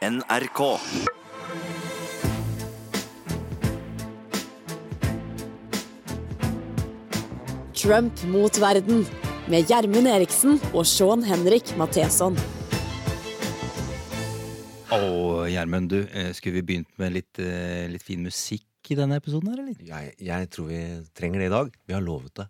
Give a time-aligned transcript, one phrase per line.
[0.00, 0.78] NRK.
[7.74, 9.04] Trump mot verden
[9.52, 12.38] med Gjermund Eriksen og Sean Henrik Matheson.
[14.88, 14.96] Å,
[15.52, 19.52] Gjermund, du, eh, skulle vi begynt med litt, eh, litt fin musikk i denne episoden
[19.52, 19.76] her, eller?
[19.84, 20.80] Jeg, jeg tror vi
[21.12, 21.76] trenger det i dag.
[21.84, 22.48] Vi har lovet det.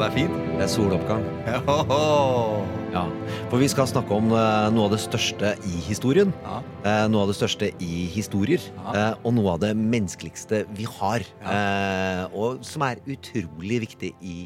[0.00, 0.36] Det er fint.
[0.58, 1.24] Det er soloppgang.
[2.90, 3.04] Ja,
[3.52, 6.32] For vi skal snakke om eh, noe av det største i historien.
[6.42, 6.56] Ja.
[6.82, 8.64] Eh, noe av det største i historier.
[8.90, 9.12] Ja.
[9.22, 11.22] og noe av det menneskeligste vi har.
[11.44, 12.26] Ja.
[12.34, 14.36] og som er utrolig viktig i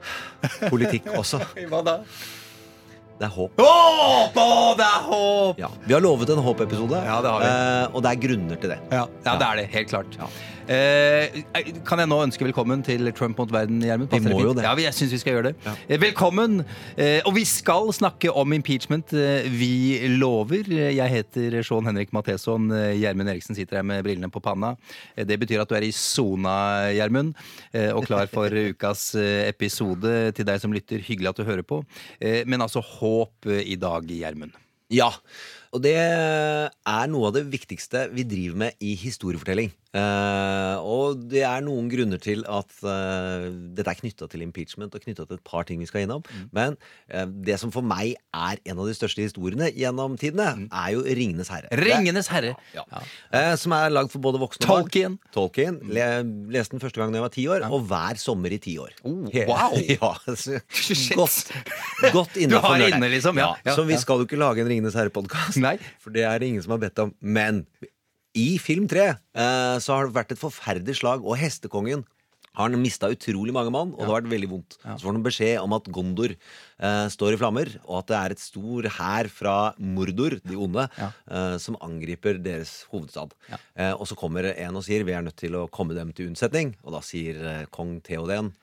[0.72, 1.42] politikk også.
[1.68, 1.98] Hva da?
[3.16, 3.60] Det er håp.
[3.60, 4.34] Håp!
[4.40, 5.60] Å, det er håp!
[5.60, 7.52] Ja, Vi har lovet en håpepisode, Ja, det har vi.
[7.52, 8.80] eh, og det er grunner til det.
[8.92, 9.68] Ja, ja, det er det.
[9.76, 10.18] Helt klart.
[10.66, 11.44] Eh,
[11.86, 14.10] kan jeg nå ønske velkommen til Trump mot verden, Gjermund?
[14.10, 14.64] Vi må jo det.
[14.66, 15.52] Ja, jeg syns vi skal gjøre det.
[15.62, 15.98] Ja.
[16.02, 16.64] velkommen!
[16.98, 19.14] Eh, og vi skal snakke om impeachment.
[19.14, 20.66] Eh, vi lover.
[20.66, 22.66] Eh, Jeg heter Sean Henrik Matheson.
[22.74, 24.74] Eh, Gjermund Eriksen sitter her med brillene på panna.
[25.14, 27.36] Eh, det betyr at du er i sona, Gjermund,
[27.72, 30.32] eh, og klar for ukas eh, episode.
[30.34, 31.84] Til deg som lytter, hyggelig at du hører på.
[32.18, 34.58] Eh, men altså håp eh, i dag, Gjermund.
[34.90, 35.08] Ja,
[35.74, 39.72] og det er noe av det viktigste vi driver med i historiefortelling.
[39.96, 45.04] Eh, og det er noen grunner til at uh, dette er knytta til impeachment og
[45.04, 46.24] knytta til et par ting vi skal innom.
[46.56, 46.76] Men
[47.12, 51.04] uh, det som for meg er en av de største historiene gjennom tidene, er jo
[51.06, 51.70] Ringenes herre.
[51.80, 52.54] Ringenes herre.
[52.74, 52.84] Ja.
[53.34, 54.86] Eh, som er lagd for både voksne og barn.
[54.86, 55.16] Tolkien.
[55.34, 55.80] Tolkien.
[55.88, 56.06] Le,
[56.52, 58.94] leste den første gang da jeg var ti år, og hver sommer i ti år.
[59.06, 59.76] Oh, wow.
[59.96, 60.12] ja,
[61.20, 61.52] godt,
[62.12, 63.52] godt har liksom, ja.
[63.64, 64.02] Ja, Så vi ja.
[64.02, 65.60] skal jo ikke lage en Ringenes herre-podkast,
[66.02, 67.14] for det er det ingen som har bedt om.
[67.20, 67.64] Men
[68.36, 72.04] i film tre eh, så har det vært et forferdelig slag, og hestekongen
[72.56, 74.76] har mista utrolig mange mann, og det har vært veldig vondt.
[74.80, 78.34] Så får han beskjed om at Gondor eh, står i flammer, og at det er
[78.36, 80.86] et stor hær fra Mordor, de onde,
[81.28, 83.36] eh, som angriper deres hovedstad.
[83.76, 86.30] Eh, og så kommer en og sier vi er nødt til å komme dem til
[86.30, 88.54] unnsetning, og da sier eh, kong Theoden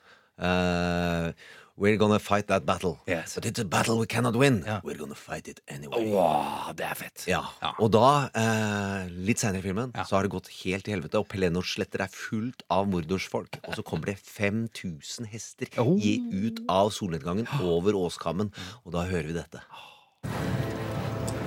[0.42, 1.30] eh,
[1.76, 3.00] We're gonna fight that battle.
[3.08, 3.34] Yes.
[3.34, 4.62] But it's a battle we cannot win.
[4.64, 4.80] Ja.
[4.84, 6.04] We're gonna fight it anyway.
[6.12, 7.24] Wow, det er fett.
[7.26, 7.72] Ja, Ja.
[7.80, 10.04] Og da, eh, litt senere i filmen, Ja.
[10.04, 11.18] så har det gått helt til helvete.
[11.18, 13.58] Og Pelenors sletter er fullt av Mordors folk.
[13.66, 15.98] Og så kommer det 5000 hester Oh.
[15.98, 18.52] gi ut av solnedgangen over åskammen.
[18.86, 19.60] Og da hører vi dette.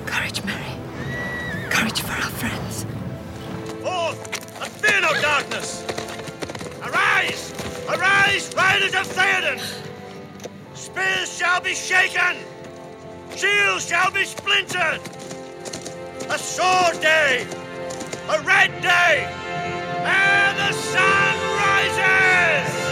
[0.05, 0.75] Courage, Mary.
[1.71, 2.85] Courage for our friends.
[3.81, 5.83] Forth and fear no darkness.
[6.83, 7.53] Arise!
[7.87, 9.86] Arise, riders of Theoden!
[10.77, 12.37] Spears shall be shaken!
[13.35, 15.01] Shields shall be splintered!
[16.29, 17.47] A sword day!
[18.29, 19.25] A red day!
[20.05, 22.86] And the sun rises!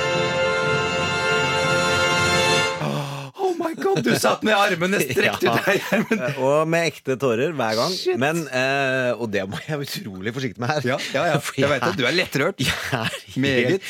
[3.81, 5.55] God, du satt med armene strekt ut Ja.
[5.65, 6.05] her.
[6.15, 7.95] Eh, Og med ekte tårer hver gang.
[8.21, 10.81] Men, eh, og det må jeg være utrolig forsiktig med her.
[10.93, 11.39] Ja, ja, ja.
[11.61, 11.95] Jeg vet det.
[11.97, 12.59] Du er lettrørt.
[13.41, 13.81] Meget.
[13.81, 13.83] helt,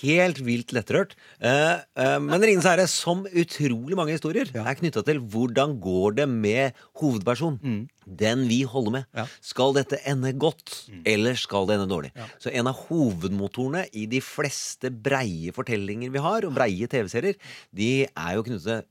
[0.00, 1.14] helt vilt lettrørt.
[1.40, 6.28] Eh, eh, men Ringenes herre, som utrolig mange historier, er knytta til hvordan går det
[6.28, 7.88] med hovedpersonen.
[8.10, 9.04] Den vi holder med.
[9.12, 9.18] Mm.
[9.20, 9.24] Ja.
[9.28, 9.34] Mm.
[9.52, 10.72] Skal dette ende godt,
[11.06, 12.10] eller skal det ende dårlig?
[12.42, 17.36] Så en av hovedmotorene i de fleste breie fortellinger vi har, og breie TV-serier,
[17.76, 18.88] de er jo knyttet til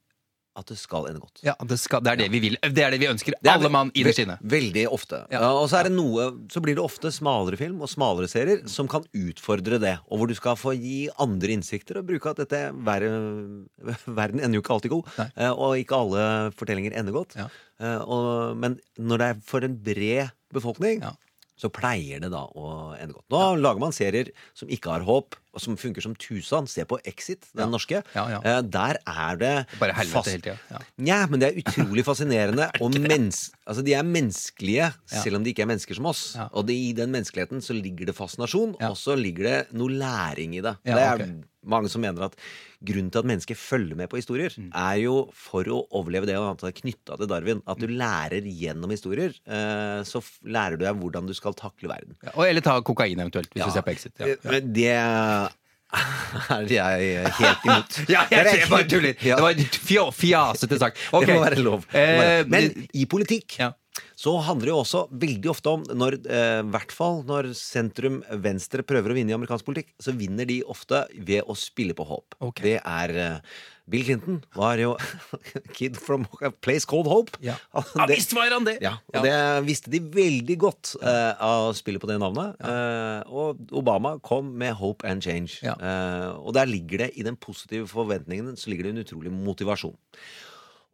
[0.59, 1.40] at det skal ende godt.
[1.46, 2.58] Ja, det, skal, det er det vi vil.
[2.62, 3.34] Det er det vi ønsker.
[3.42, 5.22] Det Alle mann i det ve- Veldig ofte.
[5.31, 5.42] Ja.
[5.56, 8.88] Og så, er det noe, så blir det ofte smalere film og smalere serier som
[8.92, 9.96] kan utfordre det.
[10.12, 13.08] Og hvor du skal få gi andre innsikter og bruke at dette ver-
[14.19, 15.09] Verden ender jo ikke alltid god.
[15.36, 16.28] Eh, Og ikke alle
[16.59, 17.36] fortellinger ender godt.
[17.40, 17.48] Ja.
[17.80, 21.16] Eh, Og, men når det er for en bred befolkning, Ja.
[21.59, 23.25] Så pleier det da å ende godt.
[23.34, 26.68] Nå lager man serier som ikke har håp, og som funker som tusan.
[26.70, 27.70] Se på Exit, den Ja.
[27.74, 28.03] norske.
[28.16, 28.40] Ja, ja.
[28.46, 30.58] Eh, Der er det Bare helvete fast- hele tida.
[30.72, 30.78] Ja.
[30.98, 32.69] Nja, men det er utrolig fascinerende.
[32.81, 35.22] og altså de er menneskelige, Ja.
[35.24, 36.36] selv om de ikke er mennesker som oss.
[36.36, 36.48] Ja.
[36.53, 38.90] Og det, i den menneskeligheten så ligger det fascinasjon, Ja.
[38.90, 40.78] og så ligger det noe læring i det.
[40.86, 41.44] Ja, det er ok.
[41.66, 42.36] Mange som mener at
[42.84, 44.70] grunnen til at mennesker følger med på historier, Mm.
[44.74, 47.62] er jo for å overleve det, og at er knytta til Darwin.
[47.68, 47.98] At du Mm.
[48.00, 49.33] lærer gjennom historier.
[49.48, 52.16] Eh, så lærer du deg hvordan du skal takle verden.
[52.24, 54.13] Ja, eller ta kokain eventuelt, hvis du ser på Exit.
[54.19, 54.25] Ja.
[54.28, 55.50] Eh, Men det er
[56.69, 57.95] jeg helt imot.
[58.13, 59.16] Ja, jeg, jeg bare tuller.
[59.25, 59.36] Ja.
[59.39, 59.54] Det var
[59.89, 60.98] fja- fjasete sagt.
[61.12, 61.25] Okay.
[61.25, 61.86] Det må være lov.
[61.86, 63.72] Må være- Eh, Men i politikk ja.
[64.19, 68.83] Så handler det jo også veldig ofte om når, eh, hvert fall når sentrum venstre
[68.83, 72.36] prøver å vinne i amerikansk politikk, så vinner de ofte ved å spille på håp.
[72.50, 72.66] Okay.
[72.66, 73.54] Det er eh,
[73.89, 74.94] Bill Clinton var jo
[75.77, 77.39] kid from a place called Hope.
[77.42, 77.56] Ja.
[77.74, 78.77] Ja, visst var han det!
[78.83, 79.33] Ja, og det
[79.66, 82.60] visste de veldig godt uh, av spillet på det navnet.
[82.62, 85.57] Uh, og Obama kom med Hope and Change.
[85.66, 85.74] Ja.
[85.80, 89.95] Eh, og der ligger det, i den positive forventningen, så ligger det en utrolig motivasjon.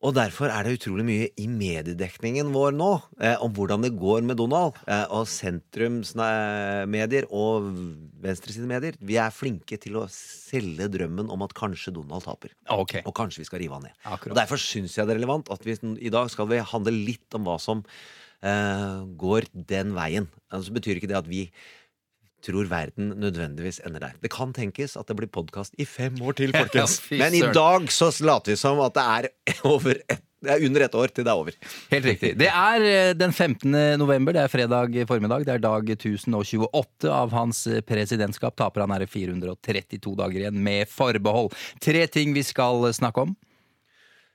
[0.06, 4.26] Og derfor er det utrolig mye i mediedekningen vår nå eh, om hvordan det går
[4.28, 4.78] med Donald.
[4.86, 7.72] Eh, og sentrumsmedier og
[8.22, 9.00] venstresidemedier.
[9.02, 12.54] Vi er flinke til å selge drømmen om at kanskje Donald taper.
[12.76, 13.02] Okay.
[13.10, 13.96] Og kanskje vi skal rive han ned.
[14.04, 14.36] Akkurat.
[14.36, 17.40] Og Derfor syns jeg det er relevant at vi i dag skal vi handle litt
[17.40, 17.82] om hva som
[18.46, 20.30] eh, går den veien.
[20.54, 21.48] Altså betyr ikke det at vi
[22.46, 24.20] tror verden nødvendigvis ender der.
[24.22, 27.00] Det kan tenkes at det blir podkast i fem år til, folkens.
[27.12, 29.30] Men i dag så later vi som at det er,
[29.74, 31.56] over ett, det er under ett år til det er over.
[31.90, 32.34] Helt riktig.
[32.38, 33.72] Det er eh, den 15.
[33.98, 35.48] november, det er fredag formiddag.
[35.48, 38.54] Det er dag 1028 av hans presidentskap.
[38.60, 41.56] Taper han er det 432 dager igjen, med forbehold.
[41.82, 43.34] Tre ting vi skal snakke om.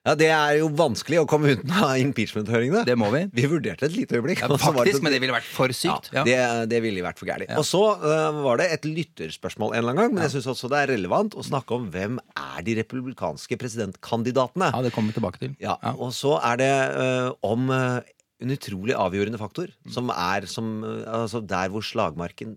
[0.06, 2.86] Ja, Det er jo vanskelig å komme unna impeachment-høringene.
[2.88, 3.20] Det må vi.
[3.36, 4.40] Vi vurderte et lite øyeblikk.
[4.40, 6.08] Ja, faktisk, det- men det ville vært for sykt.
[6.14, 6.24] Ja, Ja.
[6.24, 7.52] Det, det ville vært for gærent.
[7.60, 10.70] Og så uh, var det et lytterspørsmål en eller annen gang, men jeg syns også
[10.72, 14.70] det er relevant å snakke om hvem er de republikanske presidentkandidatene.
[14.72, 15.52] Ja, det kommer vi tilbake til.
[15.60, 18.00] Ja, Og så er det uh, om uh,
[18.40, 22.56] en utrolig avgjørende faktor, som er som, altså der hvor slagmarken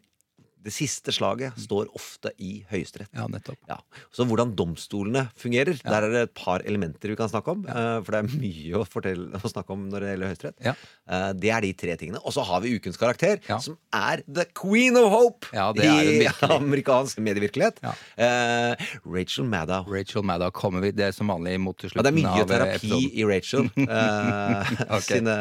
[0.64, 3.10] Det siste slaget står ofte i Høyesterett.
[3.16, 3.58] Ja, nettopp.
[3.68, 3.78] Ja.
[4.16, 7.66] Så hvordan domstolene fungerer, der er det et par elementer vi kan snakke om.
[7.68, 8.00] Ja.
[8.06, 10.58] For det er mye å, fortelle, å snakke om når det gjelder Høyesterett.
[10.64, 10.74] Ja.
[11.10, 12.22] Eh, Det er de tre tingene.
[12.24, 13.58] Og så har vi ukens karakter, Ja.
[13.60, 16.28] som er the queen of hope Ja, det i
[16.58, 17.84] amerikansk medievirkelighet.
[17.84, 17.94] Ja.
[18.16, 19.84] Eh, Rachel Maddow.
[19.92, 22.48] Rachel Maddow kommer vi Det er som vanlig mot til slutten det er mye eh,
[22.48, 23.12] terapi episoden.
[23.14, 23.70] i Rachel.
[23.84, 25.20] eh, okay.
[25.20, 25.38] sine,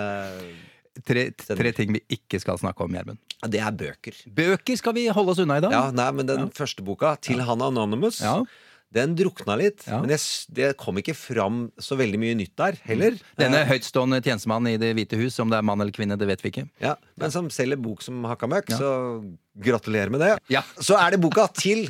[1.09, 3.19] Tre, tre ting vi ikke skal snakke om, Gjermund.
[3.49, 4.13] det er bøker.
[4.29, 5.73] Bøker skal vi holde oss unna i dag.
[5.73, 8.45] Ja, nei, men Den første boka, 'Til han Anonymous', Ja.
[8.93, 9.87] den drukna litt.
[9.89, 10.01] Ja.
[10.03, 10.21] Men jeg,
[10.53, 13.17] det kom ikke fram så veldig mye nytt der heller.
[13.39, 16.29] Denne Eh, høytstående tjenestemann i Det hvite hus, om det er mann eller kvinne, det
[16.29, 16.69] vet vi ikke.
[16.79, 18.77] Ja, men som selger bok som hakka møkk, Ja.
[18.77, 20.39] så gratulerer med det.
[20.51, 20.61] Ja.
[20.79, 21.89] Så er det boka til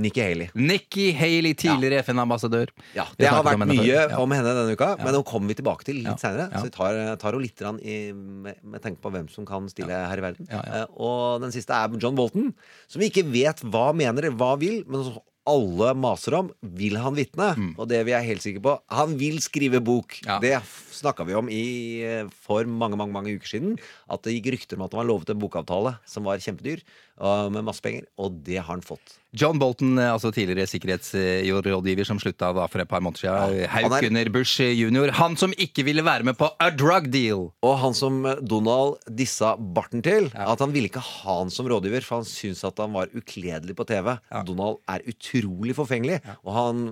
[0.00, 0.48] Nikki Haley.
[0.56, 2.72] Nikki Haley, tidligere FN-ambassadør.
[2.96, 4.16] Ja, Det har om vært mye før.
[4.24, 6.48] Om henne denne uka, men nå kommer vi tilbake til litt senere.
[6.56, 9.92] Så vi tar, tar henne litt i, med, med tanke på hvem som kan stille
[9.92, 10.48] her i verden.
[10.50, 12.52] Eh, og den siste er John Bolton,
[12.90, 15.04] som vi ikke vet hva mener, hva vil, men
[15.50, 16.50] alle maser om.
[16.62, 17.50] Vil han vitne?
[17.76, 20.16] Og det vi er helt sikre på, han vil skrive bok.
[20.22, 20.30] Mm.
[20.30, 20.38] Ja.
[20.42, 20.54] Det
[21.00, 21.64] snakka vi om i,
[22.04, 23.78] eh, for mange mange, mange uker siden.
[24.10, 26.82] At det gikk rykter om at han var lovet en bokavtale som var kjempedyr,
[27.52, 28.06] med masse penger.
[28.16, 29.18] Og det har han fått.
[29.36, 33.60] John Bolton, eh, altså tidligere sikkerhetsrådgiver som slutta da for et par måneder siden.
[33.60, 35.10] Ja, Hauk er- under Bush jr.
[35.12, 37.52] Han som ikke ville være med på a drug deal.
[37.62, 42.02] Og han som Donald dissa barten til, at han ville ikke ha han som rådgiver,
[42.02, 44.18] for han syntes at han var ukledelig på TV.
[44.46, 46.84] Donald er utrolig forfengelig, og han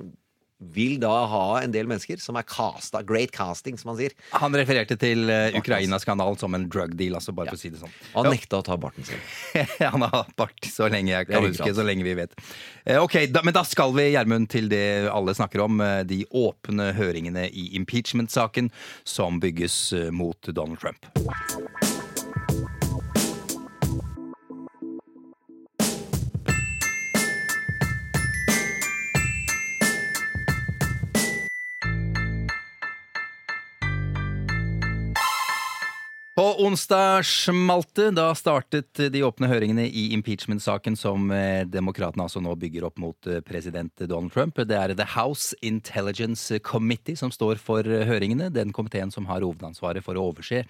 [0.59, 2.99] vil da ha en del mennesker som er casta.
[3.07, 4.15] Great casting, som han sier.
[4.35, 7.79] Han refererte til uh, Ukraina-skandalen som en drug deal, altså bare for å si det
[7.79, 7.93] sånn.
[8.17, 8.33] Han Ja.
[8.35, 9.23] nekta å ta barten sin.
[9.95, 12.35] Han har hatt bart så lenge jeg kan huske, så lenge vi vet.
[12.83, 15.79] Uh, Ok, da, Men da skal vi, Gjermund, til det alle snakker om.
[15.81, 18.73] Uh, De åpne høringene i impeachment-saken
[19.07, 21.07] som bygges mot Donald Trump.
[36.39, 38.13] På onsdag smalt det.
[38.15, 43.27] Da startet de åpne høringene i impeachment-saken som eh, demokratene altså nå bygger opp mot
[43.27, 44.61] eh, president Donald Trump.
[44.63, 48.53] Det er The House Intelligence Committee som står for eh, høringene.
[48.55, 50.63] Den komiteen som har hovedansvaret for å overse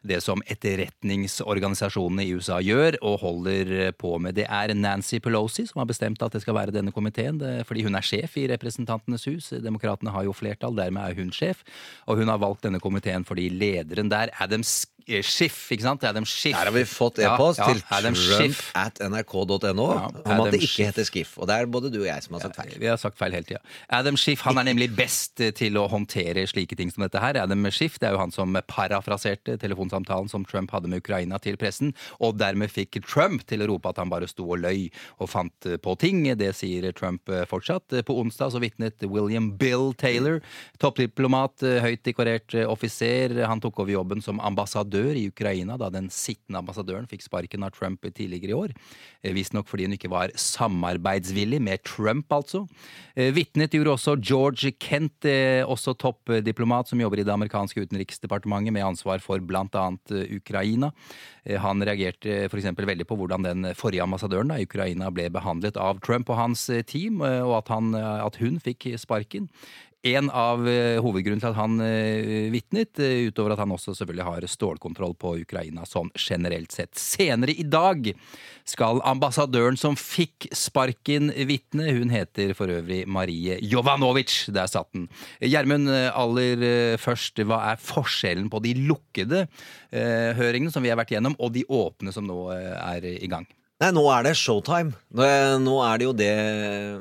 [0.00, 4.38] det som etterretningsorganisasjonene i USA gjør og holder på med.
[4.38, 7.36] Det er Nancy Pelosi som har bestemt at det skal være denne komiteen,
[7.68, 9.50] fordi hun er sjef i Representantenes hus.
[9.60, 11.60] Demokratene har jo flertall, dermed er hun sjef.
[12.08, 16.04] Og hun har valgt denne komiteen fordi lederen der, Adam Sk- eh, Schiff, ikke sant?
[16.04, 16.56] Adam Schiff.
[16.56, 20.88] Her har vi fått e-post ja, til trump at nrk.no Ja, om at det ikke
[20.90, 21.36] heter Skiff.
[21.40, 22.74] Og det er både du og jeg som har sagt feil.
[22.80, 23.62] Vi har sagt feil hele tida.
[24.00, 27.40] Adam Schiff han er nemlig best eh, til å håndtere slike ting som dette her.
[27.42, 31.56] Adam Schiff det er jo han som parafraserte telefonsamtalen som Trump hadde med Ukraina til
[31.60, 34.88] pressen, og dermed fikk Trump til å rope at han bare sto og løy
[35.18, 36.22] og fant eh, på ting.
[36.38, 37.92] Det sier Trump eh, fortsatt.
[37.96, 40.40] Eh, På onsdag så vitnet William Bill Taylor,
[40.82, 43.34] toppdiplomat, eh, høyt dekorert eh, offiser.
[43.48, 47.64] Han tok over jobben som ambassadør ambassadør i Ukraina da den sittende ambassadøren fikk sparken
[47.64, 48.74] av Trump tidligere i år.
[49.22, 52.66] Eh, Visstnok fordi hun ikke var samarbeidsvillig med Trump, altså.
[53.16, 58.72] Eh, Vitnet gjorde også George Kent, eh, også toppdiplomat som jobber i det amerikanske utenriksdepartementet
[58.72, 60.92] med ansvar for eh, Ukraina.
[61.46, 62.76] Han reagerte f.eks.
[62.76, 66.66] veldig på hvordan den forrige ambassadøren da, i Ukraina ble behandlet av Trump og hans
[66.86, 69.48] team, og at, han, at hun fikk sparken.
[70.00, 70.62] En av
[71.04, 75.34] hovedgrunnen til at han eh, vitnet, eh, utover at han også selvfølgelig har stålkontroll på
[75.42, 76.94] Ukraina sånn generelt sett.
[76.96, 78.08] Senere i dag
[78.64, 81.90] skal ambassadøren som fikk sparken vitne.
[81.98, 84.46] Hun heter for øvrig Marie Jovanovic.
[84.56, 85.10] Der satt den.
[85.44, 90.92] Gjermund, eh, aller eh, først, hva er forskjellen på de lukkede eh, høringene som vi
[90.92, 93.44] har vært gjennom, og de åpne som nå eh, er i gang?
[93.80, 94.90] Nei, nå er det showtime.
[95.16, 96.32] Nå er, det jo det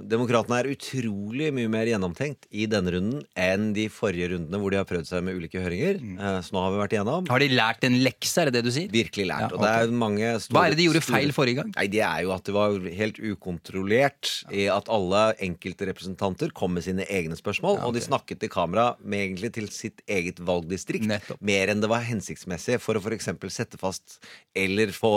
[0.07, 4.79] Demokratene er utrolig mye mer gjennomtenkt i denne runden enn de forrige rundene hvor de
[4.79, 5.99] har prøvd seg med ulike høringer.
[5.99, 7.27] Eh, Så nå har vi vært igjennom.
[7.27, 8.87] Har de lært en lekse, er det det du sier?
[8.93, 9.43] Virkelig lært.
[9.43, 11.73] Ja, Og det er mange store, Hva er det de gjorde feil forrige gang?
[11.75, 16.77] Nei, Det er jo at det var helt ukontrollert i at alle enkelte representanter kom
[16.79, 21.11] med sine egne spørsmål, og de snakket til kamera med egentlig til sitt eget valgdistrikt.
[21.11, 21.43] Nettopp.
[21.43, 23.33] Mer enn det var hensiktsmessig for å f.eks.
[23.51, 24.21] sette fast
[24.55, 25.13] eller få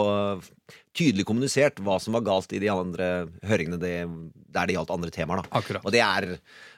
[0.93, 3.07] tydelig kommunisert hva som var galt i de andre
[3.49, 3.95] høringene det,
[4.53, 5.43] der det gjaldt andre temaer.
[5.43, 5.59] Da.
[5.63, 5.85] Akkurat.
[5.89, 6.27] Og det er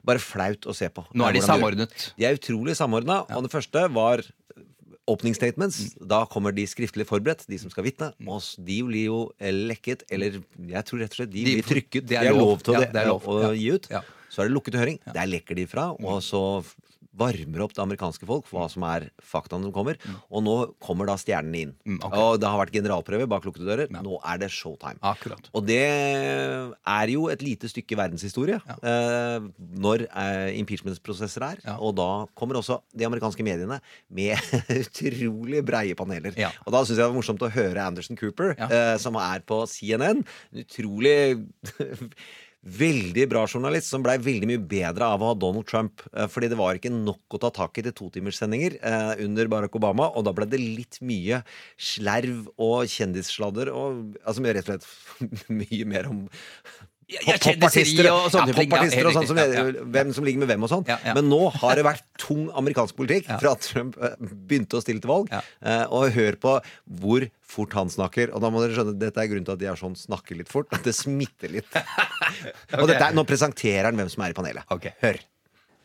[0.07, 1.03] bare flaut å se på.
[1.15, 2.13] Nå er de samordnet.
[2.19, 3.23] De er utrolig samordna.
[3.35, 4.23] Og det første var
[5.11, 5.81] opening statements.
[5.99, 6.07] Mm.
[6.15, 8.13] Da kommer de skriftlig forberedt, de som skal vitne.
[8.25, 12.07] Og de blir jo lekket, eller jeg tror rett og slett de, De- blir trykket.
[12.09, 12.63] det er de er lov.
[12.65, 13.91] til å, Ja, gi ut.
[13.93, 14.01] Ja.
[14.33, 14.97] Så er det lukket høring.
[15.13, 15.91] Der lekker de fra.
[15.93, 16.75] Og så f-
[17.15, 19.99] varmer opp det amerikanske folk for hva som er faktaene som kommer.
[20.35, 21.73] Og nå kommer da stjernene inn.
[21.87, 22.19] Mm, okay.
[22.19, 23.93] Og det har vært generalprøve bak lukkede dører.
[23.95, 24.99] Nå er det showtime.
[25.07, 25.47] Akkurat.
[25.55, 29.47] Og det er jo et lite stykke verdenshistorie eh,
[29.85, 31.63] når eh, impeachment-prosesser er.
[31.65, 31.77] Ja.
[31.79, 33.79] Og da kommer også de amerikanske mediene
[34.15, 34.39] med
[34.83, 36.35] utrolig breie paneler.
[36.41, 36.51] Ja.
[36.67, 38.69] Og da syns jeg det var morsomt å høre Anderson Cooper, Ja.
[38.69, 40.25] eh, som er på CNN.
[40.65, 41.17] Utrolig
[42.65, 46.01] Veldig bra journalist, som blei veldig mye bedre av å ha Donald Trump.
[46.15, 49.77] eh, Fordi det var ikke nok å ta tak i til totimerssendinger eh, under Barack
[49.77, 50.09] Obama.
[50.17, 51.43] Og da ble det litt mye
[51.77, 56.25] slerv og kjendissladder og altså rett og slett mye mer om
[57.23, 58.73] Popartister og sånne ja, ting.
[58.75, 59.41] Ja, og sånn som.
[59.41, 59.85] Ja, ja.
[59.97, 60.87] Hvem som ligger med hvem og sånn.
[60.89, 61.15] Ja, ja.
[61.17, 65.05] Men nå har det vært tung amerikansk politikk fra at Trump eh, begynte å stille
[65.05, 65.31] til valg.
[65.33, 65.43] Ja.
[65.65, 66.57] Eh, og hør på
[67.03, 68.33] hvor fort han snakker.
[68.35, 70.51] Og da må dere skjønne dette er grunnen til at de er sånn snakker litt
[70.53, 70.71] fort.
[70.75, 71.79] At det smitter litt.
[72.81, 74.67] Og dette er, nå presenterer han hvem som er i panelet.
[74.75, 74.91] Ok.
[75.05, 75.21] Hør.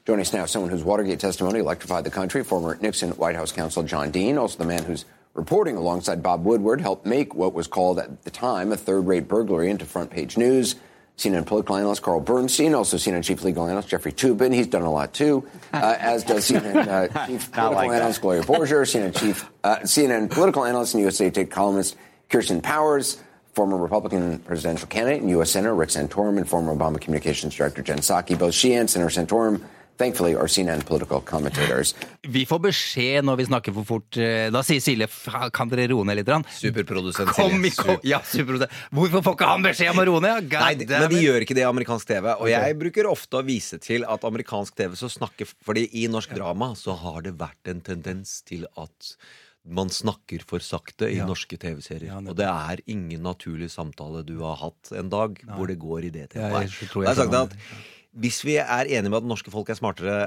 [0.08, 3.84] Joining us now, someone whose Watergate testimony electrified the country, former Nixon White House counsel
[3.84, 5.06] John Dean, also the man whose
[5.36, 9.28] reporting alongside Bob Woodward helped make what was called at the time a third rate
[9.28, 10.76] burglary into front page news.
[11.20, 14.54] CNN political analyst Carl Bernstein, also CNN chief legal analyst Jeffrey Tubin.
[14.54, 18.88] He's done a lot too, uh, as does CNN uh, chief political analyst Gloria Borger,
[18.88, 21.98] CNN chief, uh, CNN political analyst and USA Today columnist
[22.30, 23.22] Kirsten Powers,
[23.54, 25.52] former Republican presidential candidate and U.S.
[25.52, 28.40] Senator Rick Santorum, and former Obama communications director Jen Psaki.
[28.40, 29.62] Both she and Senator Santorum,
[30.00, 31.92] thankfully, are CNN political commentators.
[32.24, 34.18] Vi får beskjed når vi snakker for fort.
[34.18, 35.08] Eh, Da sier Silje
[35.54, 36.32] kan dere roe ned litt?
[36.56, 37.98] Superprodusent Silje.
[38.08, 38.72] Ja, superprodusent.
[38.96, 40.48] Hvorfor får ikke han beskjed om å roe ned?
[40.56, 42.32] Nei, de, men de gjør ikke det i amerikansk TV.
[42.40, 46.32] Og jeg bruker ofte å vise til at amerikansk TV så snakker Fordi i norsk
[46.36, 49.14] drama så har det vært en tendens til at
[49.70, 52.08] man snakker for sakte i norske TV-serier.
[52.10, 56.08] Ja, og det er ingen naturlig samtale du har hatt en dag hvor det går
[56.08, 56.72] i det Ja, tempoet.
[56.80, 57.60] jeg Og jeg jeg
[58.20, 60.20] hvis vi er enige med at norske folk er smartere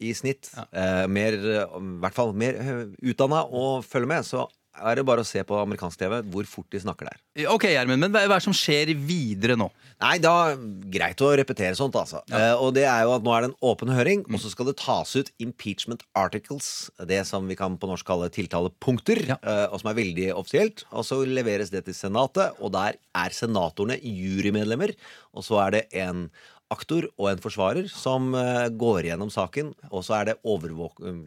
[0.00, 2.54] i snitt, eh, mer, eh, i hvert fall mer
[3.02, 4.46] utdanna og følger med, så
[4.78, 7.16] er det bare å se på amerikansk TV hvor fort de snakker der.
[7.50, 9.66] Ok, Gjermund, men hva er det som skjer videre nå?
[9.98, 12.20] Nei, da Greit å repetere sånt, altså.
[12.30, 14.68] Eh, og det er jo at nå er det en åpen høring, og så skal
[14.70, 16.90] det tas ut impeachment articles.
[17.10, 19.38] Det som vi kan på norsk kalle tiltalepunkter, Ja.
[19.42, 20.84] eh, og som er veldig offisielt.
[20.92, 24.94] Og så leveres det til Senatet, og der er senatorene jurymedlemmer.
[25.34, 26.30] Og så er det en
[26.72, 30.36] aktor og en forsvarer som eh, går gjennom saken, og så er det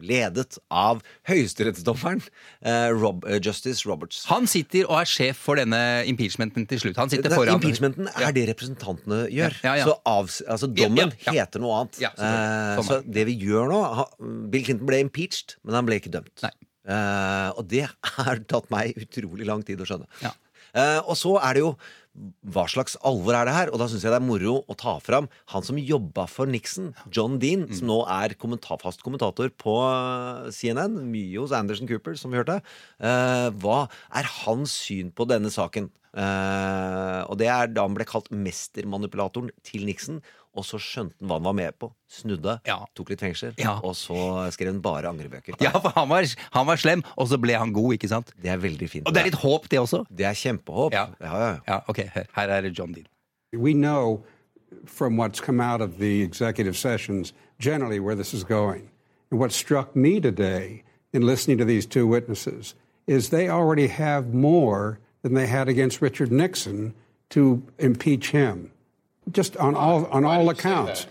[0.06, 4.24] ledet av høyesterettsdommeren eh, Rob, eh, Justice Roberts.
[4.30, 5.80] Han sitter og er sjef for denne
[6.10, 7.00] impeachmenten til slutt.
[7.02, 9.58] Impeachmenten er det representantene gjør.
[9.66, 9.88] Ja, ja.
[9.88, 12.02] Så av, altså, dommen heter noe annet.
[12.02, 13.80] Sånn så det vi gjør nå
[14.52, 16.46] Bill Clinton ble impeached, men han ble ikke dømt.
[16.82, 20.08] Eh, og det har tatt meg utrolig lang tid å skjønne.
[20.22, 20.34] Ja.
[20.72, 21.74] Eh, og så er det jo
[22.52, 23.70] hva slags alvor er det her?
[23.72, 26.90] Og da syns jeg det er moro å ta fram han som jobba for Nixon,
[27.08, 32.18] John Dean, som nå er kommentar, fast kommentator på eh, CNN, mye hos Anderson Cooper,
[32.20, 32.60] som vi hørte.
[33.00, 35.88] Eh, hva er hans syn på denne saken?
[36.12, 40.20] Eh, og det er da han ble kalt mestermanipulatoren til Nixon.
[40.54, 41.92] Og så skjønte han hva han var med på.
[42.10, 42.84] Snudde, Ja.
[42.94, 43.78] tok litt fengsel, Ja.
[43.82, 45.54] og så skrev han bare angrebøker.
[45.60, 48.32] Ja, for han var, han var slem, og så ble han god, ikke sant?
[48.42, 49.06] Det er veldig fint.
[49.06, 50.04] Og det er litt håp, det også.
[50.14, 50.92] Det er kjempehåp.
[50.92, 51.06] Ja.
[51.20, 53.06] Ja, ja, ok, her, her er John Dean.
[53.52, 54.24] We know
[54.86, 58.90] from what's come out of the executive sessions generally where this is going.
[59.30, 60.82] And what struck me today
[61.12, 62.74] in listening to these two witnesses
[63.06, 66.94] is they already have more than they had against Richard Nixon
[67.30, 68.71] to impeach him,
[69.30, 71.06] just on all, on all accounts,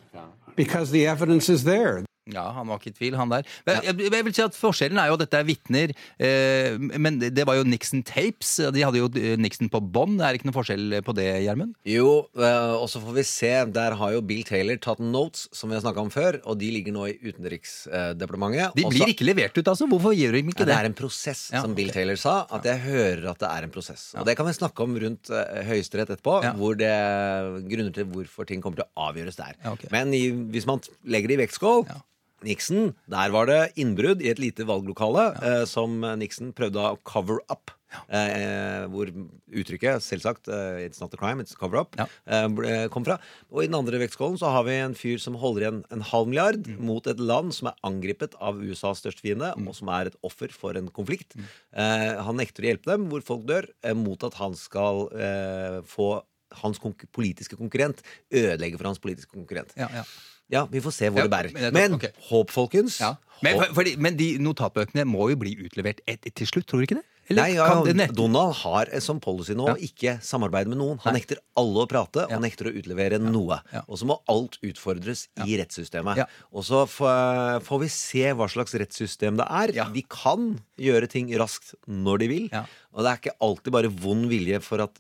[0.56, 2.04] because the evidence is there.
[2.34, 3.44] Ja, han var ikke i tvil, han der.
[3.68, 7.20] Men jeg, jeg vil si at Forskjellen er jo at dette er vitner, eh, men
[7.22, 8.56] det var jo Nixon tapes.
[8.74, 10.20] De hadde jo eh, Nixon på bånd.
[10.22, 11.76] Det er ikke noe forskjell på det, Gjermund?
[11.88, 13.52] Jo, eh, og så får vi se.
[13.76, 16.72] Der har jo Bill Taylor tatt notes, som vi har snakka om før, og de
[16.74, 18.76] ligger nå i Utenriksdepartementet.
[18.76, 19.88] De blir Også- ikke levert ut, altså.
[19.92, 20.68] Hvorfor gjør de ikke det?
[20.72, 21.92] det er en prosess, Ja, som Bill.
[21.92, 22.46] Taylor sa.
[22.52, 24.14] At jeg hører at det er en prosess.
[24.18, 26.54] Og det kan vi snakke om rundt eh, Høyesterett etterpå, Ja.
[26.54, 29.56] hvor det er grunner til hvorfor ting kommer til å avgjøres der.
[29.64, 29.88] Ja, ok.
[29.92, 32.00] Men i, hvis man legger det i vektskål Ja.
[32.44, 37.40] Nixon, der var det innbrudd i et lite valglokale eh, som Nixon prøvde å cover
[37.52, 37.72] up.
[38.08, 39.10] Eh, hvor
[39.52, 42.06] uttrykket, selvsagt, eh, 'it's not a crime, it's a cover up', Ja.
[42.26, 43.20] eh, kom fra.
[43.52, 46.28] Og i den andre vektskålen så har vi en fyr som holder igjen en halv
[46.30, 46.80] milliard Mm.
[46.80, 50.48] mot et land som er angrepet av USAs største fiende, og som er et offer
[50.54, 51.36] for en konflikt.
[51.36, 51.44] Mm.
[51.74, 55.82] Eh, han nekter å hjelpe dem, hvor folk dør, eh, mot at han skal eh,
[55.82, 59.72] få hans konk politiske konkurrent ødelegge for hans politiske konkurrent.
[59.76, 60.04] Ja, ja.
[60.52, 61.54] Ja, vi får se hvor Ja, det bærer.
[61.54, 62.06] men jeg tror- Men ok.
[62.30, 63.00] håp, folkens.
[63.00, 63.16] Ja.
[63.42, 63.66] Men, Håp.
[63.68, 67.00] for, fordi, men de notatbøkene må jo bli utlevert et, til slutt, tror du ikke
[67.00, 67.06] det?
[67.32, 70.68] Eller Nei, ja, kan det nett- Donald har eh, som policy nå å ikke samarbeide
[70.68, 71.00] med noen.
[71.06, 73.62] Han nekter alle å prate, og nekter å utlevere noe.
[73.72, 73.84] Ja.
[73.88, 76.18] Og så må alt utfordres i rettssystemet.
[76.18, 76.26] Ja.
[76.52, 79.74] Og så får, får vi se hva slags rettssystem det er.
[79.74, 79.86] Ja.
[79.90, 82.50] De kan gjøre ting raskt når de vil.
[82.52, 82.66] Ja.
[82.94, 85.00] Og det er ikke alltid bare vond vilje for at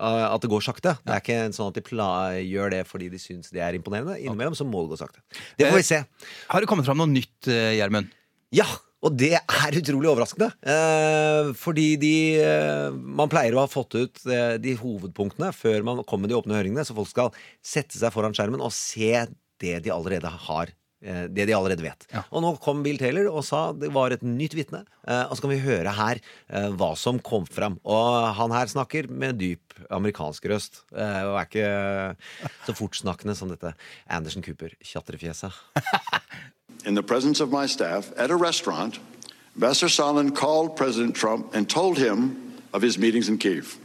[0.00, 0.96] at det går sakte.
[1.04, 4.16] Det er ikke sånn at de gjør det fordi de syns det er imponerende.
[4.20, 5.20] Innimellom så må det gå sakte.
[5.60, 6.04] Det får vi se.
[6.50, 8.08] Har det kommet fram noe nytt, eh, Gjermund?
[8.56, 8.66] Ja,
[9.00, 10.50] og det er utrolig overraskende.
[10.60, 16.02] Eh, fordi de eh, Man pleier å ha fått ut eh, de hovedpunktene før man
[16.04, 17.32] kommer med de åpne høringene, så folk skal
[17.64, 19.24] sette seg foran skjermen og se
[19.60, 20.74] det de allerede har.
[21.02, 22.06] Eh, Det de allerede vet.
[22.12, 22.22] Ja.
[22.32, 24.84] Og nå kom Bill Taylor og sa det var et nytt vitne.
[25.06, 27.78] eh, Og så kan vi høre her eh, hva som kom fram.
[27.84, 30.82] Og han her snakker med dyp amerikansk røst.
[30.96, 32.16] eh, Og er ikke
[32.66, 33.74] så fortsnakkende som dette
[34.08, 35.52] Anderson Cooper-tjatrefjeset.
[36.86, 38.98] in the presence of my staff at a restaurant,
[39.56, 42.36] Ambassador Sondland called President Trump and told him
[42.72, 43.76] of his meetings in Kiev.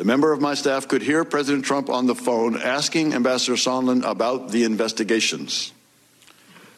[0.00, 4.02] The member of my staff could hear President Trump on the phone asking Ambassador Sondland
[4.02, 5.72] about the investigations.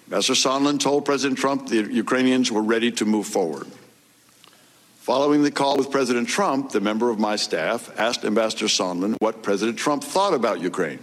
[0.09, 3.69] Ambassador Sondland told President Trump the Ukrainians were ready to move forward.
[5.03, 9.45] Following the call with President Trump, the member of my staff asked Ambassador Sondland what
[9.45, 10.99] President Trump thought about Ukraine.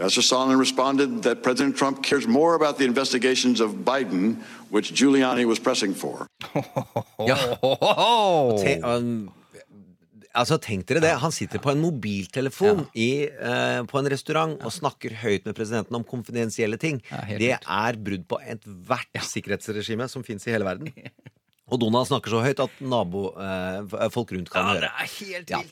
[0.00, 5.44] Ambassador Sondland responded that President Trump cares more about the investigations of Biden, which Giuliani
[5.44, 6.26] was pressing for.
[7.20, 7.56] Ja.
[10.34, 11.12] Altså Tenk dere det.
[11.22, 15.94] Han sitter på en mobiltelefon i, eh, på en restaurant og snakker høyt med presidenten
[15.94, 17.00] om konfidensielle ting.
[17.10, 20.90] Ja, det er brudd på ethvert sikkerhetsregime som fins i hele verden.
[21.72, 24.90] Og Donald snakker så høyt at nabo, eh, folk rundt kan ja, høre.
[25.00, 25.62] er helt Ja.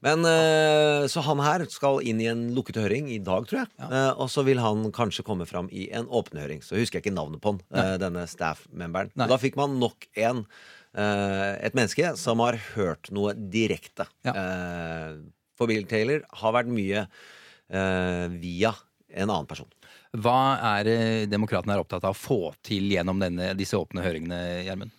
[0.00, 3.68] Men eh, Så han her skal inn i en lukket høring i dag, tror jeg.
[3.84, 6.64] Eh, og så vil han kanskje komme fram i en åpen høring.
[6.64, 9.12] Så husker jeg ikke navnet på han, eh, denne staff-memberen.
[9.14, 10.46] Da fikk man nok en
[10.94, 14.06] et menneske som har hørt noe direkte.
[14.26, 14.34] Ja.
[14.36, 15.20] Eh,
[15.58, 18.74] for Bill Taylor har vært mye eh, via
[19.12, 19.68] en annen person.
[20.12, 20.98] Hva er det
[21.32, 24.92] demokratene er opptatt av å få til gjennom denne, disse åpne høringene, Gjermund?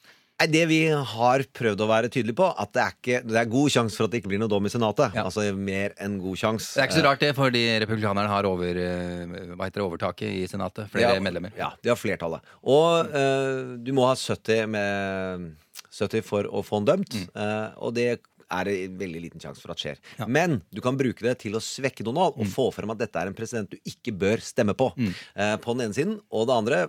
[0.49, 3.71] Det vi har prøvd å være tydelige på, at det er, ikke, det er god
[3.71, 5.13] sjanse for at det ikke blir noe dom i Senatet.
[5.15, 5.23] Ja.
[5.29, 6.73] Altså mer enn god sjanse.
[6.73, 10.33] Det er ikke så rart det, fordi republikanerne har over, eh, hva heter det, overtaket
[10.41, 10.89] i Senatet.
[10.91, 11.53] Flere Ja, medlemmer.
[11.55, 12.43] Ja, de har flertallet.
[12.65, 15.47] Og uh, du må ha 70, med,
[15.93, 17.13] 70 for å få den dømt.
[17.19, 17.27] Mm.
[17.37, 18.07] eh, og det
[18.53, 20.01] er det veldig liten sjanse for at skjer.
[20.29, 22.41] Men du kan bruke det til å svekke Donald Mm.
[22.43, 24.91] og få frem at dette er en president du ikke bør stemme på.
[25.35, 26.19] Eh, på den ene siden.
[26.29, 26.81] Og det andre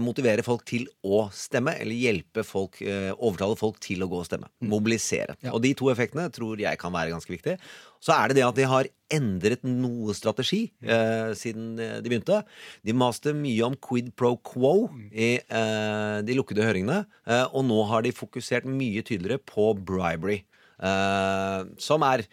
[0.00, 4.28] motivere folk til å stemme, eller hjelpe folk, eh, overtale folk til å gå og
[4.28, 4.48] stemme.
[4.64, 5.36] Mobilisere.
[5.38, 5.48] Mm.
[5.48, 5.52] Ja.
[5.52, 7.58] Og de to effektene tror jeg kan være ganske viktige.
[8.04, 12.40] Så er det det at de har endret noe strategi eh, siden eh, de begynte.
[12.84, 17.80] De maste mye om quid pro quo i eh, de lukkede høringene, eh, og nå
[17.92, 20.42] har de fokusert mye tydeligere på bribery.
[20.80, 22.26] Eh, som er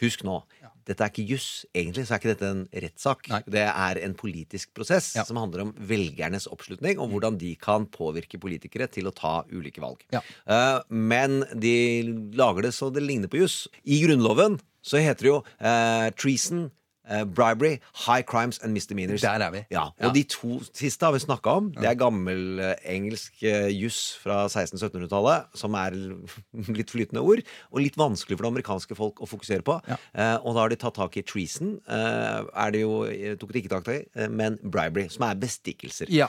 [0.00, 0.40] Husk nå,
[0.88, 1.48] dette er ikke juss.
[1.74, 3.28] Egentlig så er ikke dette en rettssak.
[3.50, 5.24] Det er en politisk prosess Ja.
[5.24, 9.80] som handler om velgernes oppslutning, og hvordan de kan påvirke politikere til å ta ulike
[9.80, 10.04] valg.
[10.12, 10.20] Ja.
[10.48, 11.76] Uh, men de
[12.36, 13.64] lager det så det ligner på juss.
[13.84, 16.70] I Grunnloven så heter det jo uh, treason
[17.10, 19.22] eh, bribery, high crimes and misdemeanors.
[19.24, 19.64] Der er vi.
[19.70, 21.70] Ja, og de to siste har vi snakka om.
[21.74, 25.96] Det er gammel uh, engelsk uh, juss fra 1600-1700-tallet, som er
[26.78, 29.78] litt flytende ord, og litt vanskelig for det amerikanske folk å fokusere på.
[29.88, 33.04] Eh, og da har de tatt tak i treason, er det jo,
[33.40, 33.98] tok de ikke tak i,
[34.30, 36.10] men bribery, som er bestikkelser.
[36.14, 36.28] Ja.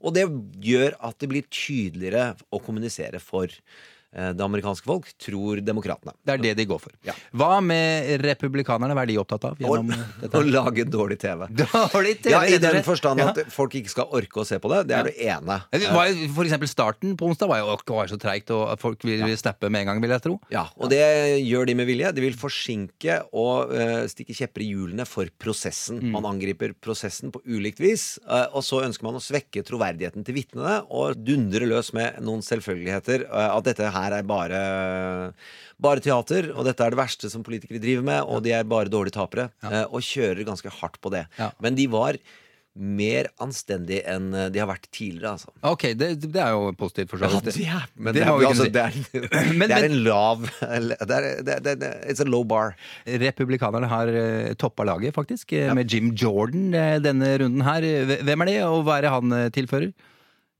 [0.00, 0.26] Og det
[0.64, 3.52] gjør at det blir tydeligere å kommunisere for
[4.16, 6.14] det amerikanske folk, tror demokratene.
[6.24, 6.94] Det er det de går for.
[7.04, 7.12] Ja.
[7.36, 8.96] Hva med republikanerne?
[8.96, 9.60] Hva er de opptatt av?
[9.60, 9.76] Å,
[10.40, 11.46] å lage dårlig TV.
[11.66, 13.46] Dårlig TV, Ja, I den forstand at Ja.
[13.52, 14.86] folk ikke skal orke å se på det.
[14.88, 15.58] Det er det ene.
[15.68, 19.70] Var For eksempel starten på onsdag var jo var så treigt, og folk vil snappe
[19.72, 20.36] med en gang, vil jeg tro.
[20.52, 21.02] Ja, og det
[21.44, 22.12] gjør de med vilje.
[22.16, 26.00] De vil forsinke og uh, stikke kjepper i hjulene for prosessen.
[26.02, 26.12] Mm.
[26.16, 30.38] Man angriper prosessen på ulikt vis, uh, og så ønsker man å svekke troverdigheten til
[30.38, 33.26] vitnene og dundre løs med noen selvfølgeligheter.
[33.30, 35.32] Uh, at dette her er bare
[35.82, 38.88] bare teater, og dette er det verste som politikere driver med, og de er bare
[38.92, 39.50] dårlige tapere.
[39.62, 39.84] Ja.
[39.90, 41.26] og kjører ganske hardt på det.
[41.38, 41.50] Ja.
[41.60, 42.16] Men de var
[42.76, 45.52] mer anstendige enn eh, de har vært tidligere, altså.
[45.64, 47.56] Ok, det, det er jo positivt for så vidt.
[47.96, 50.90] men Det det, er, altså, det, er, Men- det er en lav er,
[52.04, 52.74] It's a low bar.
[53.06, 55.72] Republikanerne har uh, toppa laget, faktisk, ja.
[55.76, 57.88] med Jim Jordan eh, denne runden her.
[58.28, 59.92] Hvem er det, og hva er det han eh, tilfører?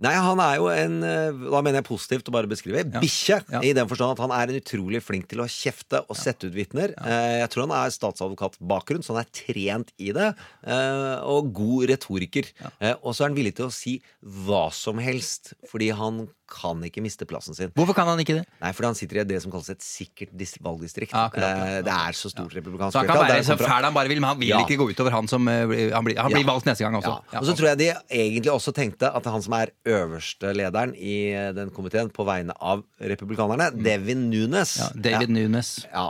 [0.05, 2.83] Nei, han er jo en eh, Da mener jeg positivt å bare beskrive.
[3.01, 3.39] Bikkje.
[3.49, 3.63] Ja.
[3.65, 6.57] I den forstand at han er en utrolig flink til å kjefte og sette ut
[6.57, 6.93] vitner.
[6.99, 7.21] Ja.
[7.43, 10.29] Jeg tror han er statsadvokatbakgrunn, så han er trent i det.
[10.67, 12.51] eh, Og god retoriker.
[12.81, 16.81] Eh, Og så er han villig til å si hva som helst, fordi han kan
[16.87, 17.71] ikke miste plassen sin.
[17.77, 18.45] Hvorfor kan han ikke det?
[18.63, 20.31] Nei, fordi han sitter i det som kalles et sikkert
[20.63, 21.13] valgdistrikt.
[21.13, 21.79] Ja, akkurat, ja, ja.
[21.79, 24.21] Eh, Det er så stort republikansk Så han kan være så fæl han bare vil,
[24.21, 24.61] men han vil Ja.
[24.65, 26.51] ikke gå utover han som eh, Han blir, han blir Ja.
[26.53, 27.17] valgt neste gang også.
[27.33, 27.39] Ja.
[27.41, 31.33] Og så tror jeg de egentlig også tenkte at han som er øverste lederen i
[31.35, 35.03] eh, den komiteen på vegne av republikanerne, Devin Nunes Mm.
[35.05, 35.87] ja, David Nunes.
[35.93, 36.07] Ja,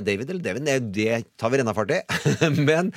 [0.00, 2.00] David eller Devin, det, det tar vi rennafart i.
[2.68, 2.92] Men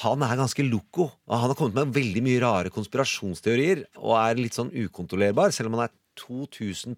[0.00, 1.10] han er ganske loco.
[1.28, 5.68] Og han har kommet med veldig mye rare konspirasjonsteorier og er litt sånn ukontrollerbar, selv
[5.68, 6.92] om han er 2000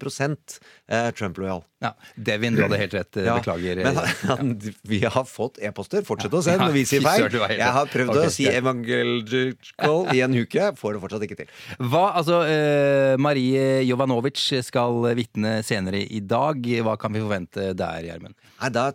[0.91, 1.61] eh, Trump-lojal.
[1.83, 3.17] Ja, Devin, du hadde helt rett.
[3.17, 3.79] eh, Ja, Beklager.
[3.85, 4.49] Men han, han,
[4.83, 6.03] vi har fått e-poster.
[6.07, 7.27] Fortsett å sende Ja, når vi sier feil.
[7.55, 8.59] Jeg har prøvd okay, å si greit.
[8.59, 10.67] evangelical i en uke.
[10.79, 11.53] Får det fortsatt ikke til.
[11.79, 16.59] Hva, altså, eh, Marie Jovanovic skal vitne senere i dag.
[16.83, 18.35] Hva kan vi forvente der, Gjermund?
[18.75, 18.89] Da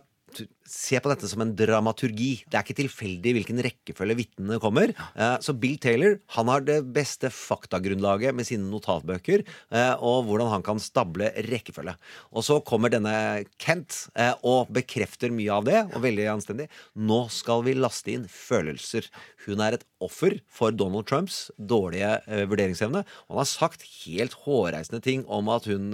[0.71, 2.45] Se på dette som en dramaturgi.
[2.47, 4.93] Det er ikke tilfeldig hvilken rekkefølge vitnene kommer.
[5.19, 10.49] Eh, Så Bill Taylor han har det beste faktagrunnlaget med sine notatbøker, eh, og hvordan
[10.49, 11.97] han kan stable rekkefølge.
[12.31, 16.69] Og så kommer denne Kent eh, og bekrefter mye av det, og veldig anstendig.
[16.95, 19.09] Nå skal vi laste inn følelser.
[19.45, 23.03] Hun er et offer for Donald Trumps dårlige vurderingsevne.
[23.27, 25.91] Og han har sagt helt hårreisende ting om at hun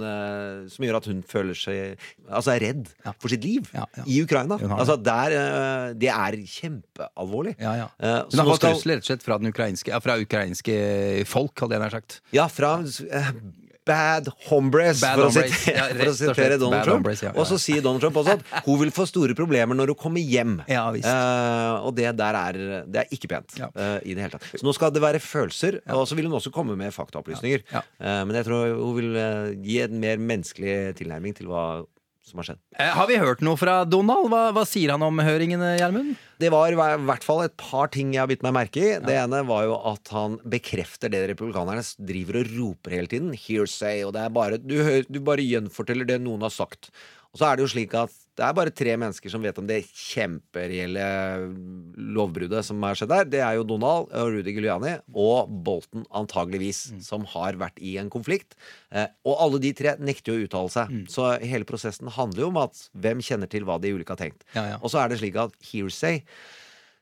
[0.68, 1.96] som gjør at hun føler seg
[2.28, 3.68] Altså er redd for sitt liv
[4.04, 4.58] i Ukraina.
[4.76, 7.56] Altså der, eh, Det er kjempealvorlig.
[7.60, 7.88] Ja, ja.
[8.00, 9.98] Eh, Hun så har nå fått skal- trusler rett og slett fra, den ukrainske, ja,
[10.00, 12.20] fra ukrainske folk, hadde jeg nær sagt.
[12.32, 13.32] Ja, fra eh,
[13.88, 16.36] Bad hombres, Bad for, å hombres, sitere, ja, rett for å og slett.
[16.36, 16.98] sitere Donald Bad Trump.
[17.06, 17.40] hombres, ja, ja.
[17.40, 20.20] Og så sier Donald Trump også at hun vil få store problemer når hun kommer
[20.20, 20.58] hjem.
[20.68, 21.08] Ja, visst.
[21.08, 22.52] Eh, og det der er,
[22.84, 23.70] det er ikke pent Ja.
[23.74, 24.44] eh, i det hele tatt.
[24.60, 27.62] Så nå skal det være følelser, og så vil hun også komme med faktaopplysninger.
[27.72, 27.80] Ja.
[27.98, 31.86] Eh, men jeg tror hun vil eh, gi en mer menneskelig tilnærming til hva
[32.28, 32.60] som har skjedd.
[32.78, 34.28] Eh, har vi hørt noe fra Donald?
[34.32, 36.14] Hva, hva sier han om høringene, Gjermund?
[36.38, 38.94] Det var i hvert fall et par ting jeg har bitt meg merke i.
[39.02, 43.34] Det ene var jo at han bekrefter det republikanerne driver og roper hele tiden.
[43.34, 44.04] Hearsay.
[44.06, 44.76] Og det er bare Du,
[45.08, 46.92] du bare gjenforteller det noen har sagt.
[47.32, 49.66] Og så er det jo slik at det er bare tre mennesker som vet om
[49.66, 51.06] det kjempereelle
[52.14, 53.26] lovbruddet som har skjedd der.
[53.32, 58.10] Det er jo Donald og Rudy Giuliani og Bolton, antageligvis, som har vært i en
[58.12, 58.54] konflikt.
[58.94, 60.94] Eh, og alle de tre nekter jo å uttale seg.
[61.10, 64.46] Så hele prosessen handler jo om at hvem kjenner til hva de ulike har tenkt.
[64.54, 64.78] Ja, ja.
[64.82, 66.22] Og så er det slik at hearsay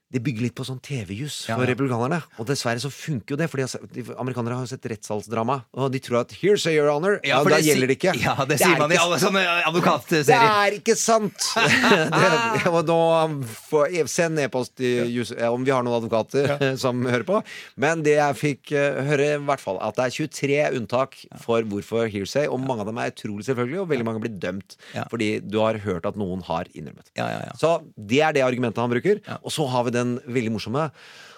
[0.07, 1.69] det bygger litt på sånn TV-jus for ja.
[1.73, 2.21] republikanerne.
[2.39, 6.01] Og dessverre så funker jo det, for de amerikanere har jo sett rettssalsdrama, og de
[6.03, 8.15] tror at 'hearsay, your honor', ja, da gjelder det ikke.
[8.23, 10.29] Ja, det, det sier man i alle sånne advokatserier.
[10.31, 11.49] Det er ikke sant!
[12.23, 13.01] det, og nå
[13.67, 17.41] får, Send e-post eh, om vi har noen advokater som hører på.
[17.75, 21.67] Men det jeg fikk eh, høre, i hvert fall at det er 23 unntak for
[21.67, 25.05] hvorfor hearsay, og mange av dem er utrolig selvfølgelig, og veldig mange blir dømt Ja.
[25.11, 27.11] fordi du har hørt at noen har innrømmet.
[27.19, 27.59] Ja, ja, ja.
[27.59, 29.19] Så det er det argumentet han bruker.
[29.43, 30.91] Og så har vi den veldig morsomme,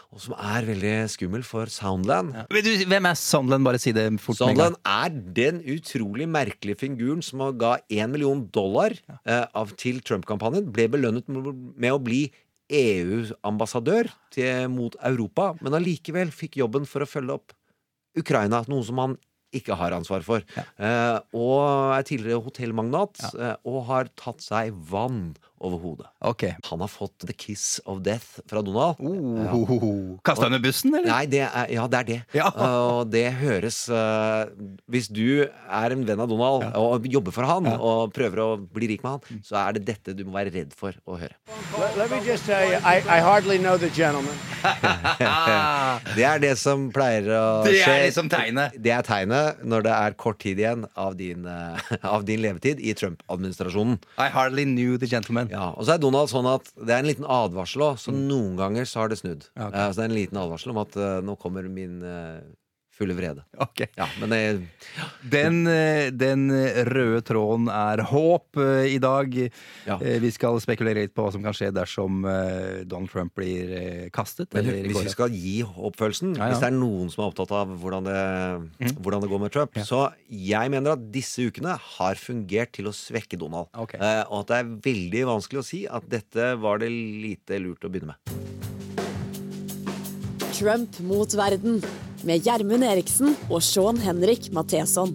[0.08, 2.32] og som er veldig skummel for Soundland.
[2.48, 3.66] Men du, hvem er Soundland?
[3.66, 4.38] Bare si det fort.
[4.40, 10.70] Soundland er den utrolig merkelige figuren som ga én million dollar eh, av, til Trump-kampanjen.
[10.72, 12.26] Ble belønnet med å bli
[12.68, 14.10] EU-ambassadør
[14.68, 17.54] mot Europa, men allikevel fikk jobben for å følge opp
[18.18, 19.16] Ukraina, noe som han
[19.54, 20.44] ikke har ansvar for.
[20.56, 26.08] Eh, og er tidligere hotellmagnat, eh, og har tatt seg vann over hodet.
[26.24, 26.44] Ok.
[26.70, 29.00] Han har fått the kiss of death fra Donald.
[29.00, 30.18] Oh.
[30.24, 31.10] Kasta han i bussen, eller?
[31.10, 32.20] Nei, det er, ja, det er det.
[32.36, 32.50] Ja.
[32.52, 34.48] Og det høres uh,
[34.90, 38.92] Hvis du er en venn av Donald og jobber for han og prøver å bli
[38.94, 41.34] rik med han, så er det dette du må være redd for å høre.
[41.78, 44.34] Let, let just tell I, I hardly know the gentleman.
[46.16, 47.72] Det er det som pleier å skje.
[47.72, 48.76] Det er liksom tegnet.
[48.82, 52.80] Det er tegnet når det er kort tid igjen av din, eh, av din levetid
[52.80, 53.98] i Trump-administrasjonen.
[54.18, 55.47] I hardly knew the gentleman.
[55.50, 58.56] Ja, og så er Donald sånn at det er en liten advarsel òg, så noen
[58.58, 59.48] ganger så har det snudd.
[59.54, 59.78] Ja, okay.
[59.78, 62.40] uh, så det er en liten advarsel om at uh, nå kommer min eh,
[62.98, 63.44] fulle vrede.
[63.62, 63.86] Okay.
[63.98, 64.40] Ja, men det,
[65.30, 66.48] Den, eh, den
[66.90, 69.32] røde tråden er håp eh, i dag.
[69.86, 69.96] Ja.
[70.02, 73.70] Eh, Vi skal spekulere litt på hva som kan skje dersom eh, Donald Trump blir
[73.78, 74.50] eh, kastet.
[74.54, 76.50] men eller hvis vi skal gi oppfølelsen, Ja, ja.
[76.52, 78.18] hvis det er noen som er opptatt av hvordan det,
[78.98, 82.94] hvordan det går med Trump, så jeg mener at disse ukene har fungert til å
[82.96, 83.70] svekke Donald.
[83.78, 84.00] Okay.
[84.02, 87.86] Eh, og at det er veldig vanskelig å si at dette var det lite lurt
[87.86, 88.18] å begynne med.
[90.58, 91.78] Trump mot verden
[92.26, 95.12] med Gjermund Eriksen og Sean Henrik Matheson.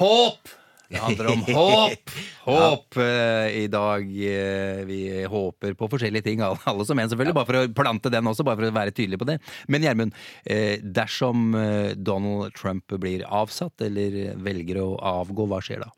[0.00, 0.50] Håp!
[0.92, 2.10] Det handler om håp!
[2.44, 4.02] Håp eh, i dag.
[4.02, 7.36] eh, vi håper på forskjellige ting, alle, alle som en, selvfølgelig.
[7.38, 9.38] Bare for å plante den også, bare for å være tydelig på det.
[9.72, 11.54] Men Gjermund, eh, dersom
[11.96, 15.92] Donald Trump blir avsatt eller velger å avgå, hva skjer da?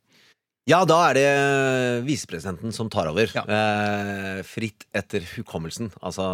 [0.71, 1.25] Ja, da er det
[2.07, 3.29] visepresidenten som tar over.
[3.37, 3.43] Ja.
[3.45, 5.91] Eh, fritt etter hukommelsen.
[6.01, 6.25] Altså,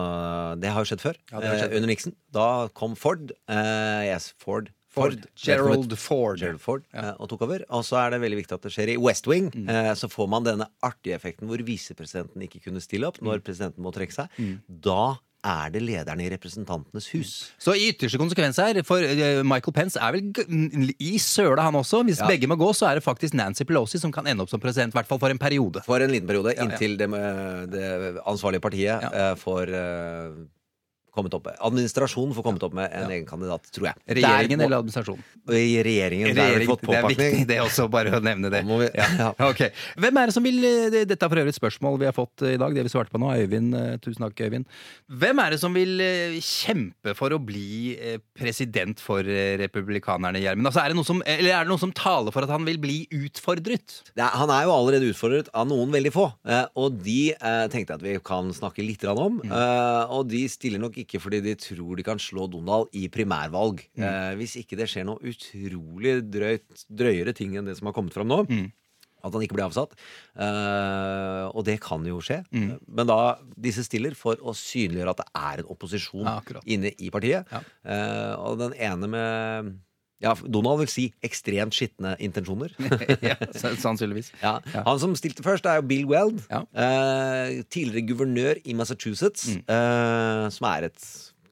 [0.63, 1.17] det har jo skjedd før.
[1.33, 1.73] Ja, skjedd.
[1.73, 2.15] Eh, under Nixon.
[2.31, 2.45] Da
[2.79, 3.33] kom Ford.
[3.51, 4.71] Eh, yes, Ford.
[4.91, 5.21] Ford.
[5.39, 6.39] Gerald Ford.
[6.41, 7.63] Gerald Ford eh, og tok over.
[7.75, 9.51] Og så er det veldig viktig at det skjer i West Wing.
[9.55, 9.69] Mm.
[9.71, 13.29] Eh, så får man denne artige effekten hvor visepresidenten ikke kunne stille opp Mm.
[13.31, 14.31] når presidenten må trekke seg.
[14.67, 17.31] Da er det lederen i Representantenes hus.
[17.59, 22.03] Så i ytterste konsekvens her, for eh, Michael Pence er vel i søla han også.
[22.05, 22.27] Hvis Ja.
[22.29, 24.93] begge må gå, så er det faktisk Nancy Pelosi som kan ende opp som president,
[24.93, 25.83] i hvert fall for en periode.
[25.87, 26.65] For en liten periode, ja.
[26.65, 27.09] inntil det,
[27.73, 29.31] det ansvarlige partiet Ja.
[29.31, 30.31] eh, får eh,
[31.15, 33.97] kommet opp med Administrasjonen får kommet opp med en egen kandidat, tror jeg.
[34.21, 35.23] Regjeringen eller administrasjonen?
[35.51, 36.35] I regjeringen.
[36.37, 38.63] Det er viktig det er også, bare å nevne det.
[38.67, 39.31] Vi- ja.
[39.47, 39.63] Ok.
[40.01, 42.45] Hvem er det som vil eh, Dette er for øvrig et spørsmål vi har fått
[42.47, 42.75] eh, i dag.
[42.77, 43.33] Det vi svarte på nå.
[43.41, 44.69] Øyvind, eh, tusen takk, Øyvind.
[45.23, 45.97] Hvem er det som vil
[46.45, 47.97] kjempe for å bli
[48.39, 49.27] president for
[49.61, 50.71] republikanerne, Gjermund?
[50.71, 52.79] Altså, er, det noe som- eller er det noe som taler for at han vil
[52.79, 54.01] bli utfordret?
[54.17, 56.29] Er, han er jo allerede utfordret av noen veldig få,
[56.77, 57.33] og de
[57.73, 59.41] tenkte jeg at vi kan snakke litt om.
[59.45, 63.83] Eh, og de stiller nok ikke fordi de tror de kan slå Donald i primærvalg.
[63.99, 68.15] Eh, hvis ikke det skjer noe utrolig drøyt, drøyere ting enn det som har kommet
[68.17, 68.45] fram nå.
[69.21, 69.93] At han ikke blir avsatt.
[70.41, 72.39] Eh, og det kan jo skje.
[72.89, 77.11] Men da disse stiller for å synliggjøre at det er en opposisjon Ja, inne i
[77.13, 77.45] partiet.
[77.53, 77.61] Ja.
[77.85, 79.75] Eh, og den ene med
[80.21, 82.75] ja, Donald vil si ekstremt skitne intensjoner.
[83.25, 84.33] ja, sannsynligvis.
[84.45, 84.59] Ja.
[84.87, 86.43] Han som stilte først, er jo Bill Weld.
[86.51, 86.63] Ja.
[86.75, 91.05] Eh, tidligere guvernør i Massachusetts, eh, som er et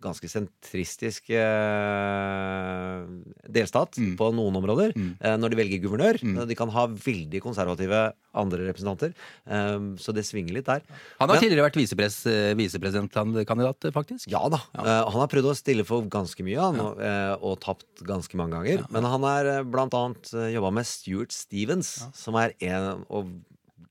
[0.03, 3.03] ganske sentristisk eh,
[3.51, 6.21] delstat på noen områder eh, når de velger guvernør.
[6.49, 8.01] De kan ha veldig konservative
[8.39, 9.15] andre representanter,
[9.49, 10.83] eh, så det svinger litt der.
[11.19, 14.29] Han har Men- tidligere vært visepres, eh, visepresidentkandidat, eh, faktisk.
[14.31, 14.61] ja da.
[14.79, 18.35] Eh, han har prøvd å stille for ganske mye, han, og, eh, og tapt ganske
[18.37, 18.87] mange ganger.
[18.91, 23.27] Men han har eh, blant annet jobba med Stuart Stevens, som er en og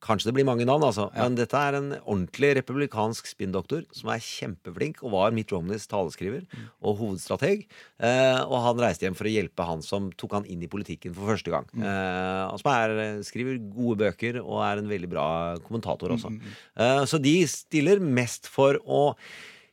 [0.03, 1.07] Kanskje det blir mange navn, altså.
[1.15, 6.45] Men dette er en ordentlig republikansk spinndoktor som er kjempeflink, og var Mitt Romneys taleskriver
[6.85, 7.65] og hovedstrateg.
[7.97, 11.15] Eh, og han reiste hjem for å hjelpe han som tok han inn i politikken
[11.17, 11.67] for første gang.
[11.73, 15.27] Eh, og som er, skriver gode bøker og er en veldig bra
[15.65, 16.33] kommentator også.
[16.77, 19.03] Eh, så de stiller mest for å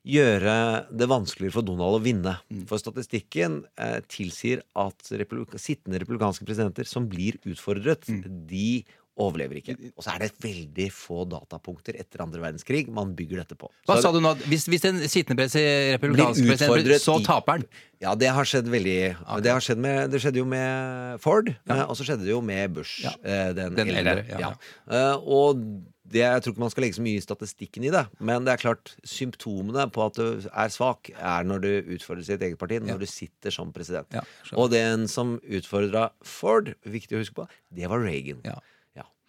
[0.04, 0.54] gjøre
[0.92, 2.34] det vanskeligere for Donald å vinne.
[2.68, 8.04] For statistikken eh, tilsier at republika sittende republikanske presidenter som blir utfordret,
[8.48, 8.84] de
[9.16, 9.76] overlever ikke.
[9.94, 13.70] Og så er det veldig få datapunkter etter andre verdenskrig man bygger dette på.
[13.86, 14.34] Hva Så sa du nå?
[14.50, 17.66] Hvis, hvis en sittende republikansk president, så taper han?
[18.02, 18.98] Ja, det har skjedd veldig
[19.44, 21.84] det, har skjedd med, det skjedde jo med Ford, ja.
[21.86, 23.04] og så skjedde det jo med Bush.
[23.06, 23.14] Ja.
[23.22, 24.24] eh, Den, Den eldre.
[24.28, 24.50] ja.
[24.90, 25.62] Eh, og
[26.04, 28.52] det, jeg tror ikke man skal legge så mye i statistikken i det, men det
[28.52, 32.76] er klart symptomene på at du er svak, er når du utfordrer sitt eget parti,
[32.82, 33.00] når Ja.
[33.00, 34.10] du sitter som president.
[34.12, 34.20] Ja,
[34.52, 38.42] og den som utfordra Ford, viktig å huske på, det var Reagan.
[38.44, 38.58] Ja.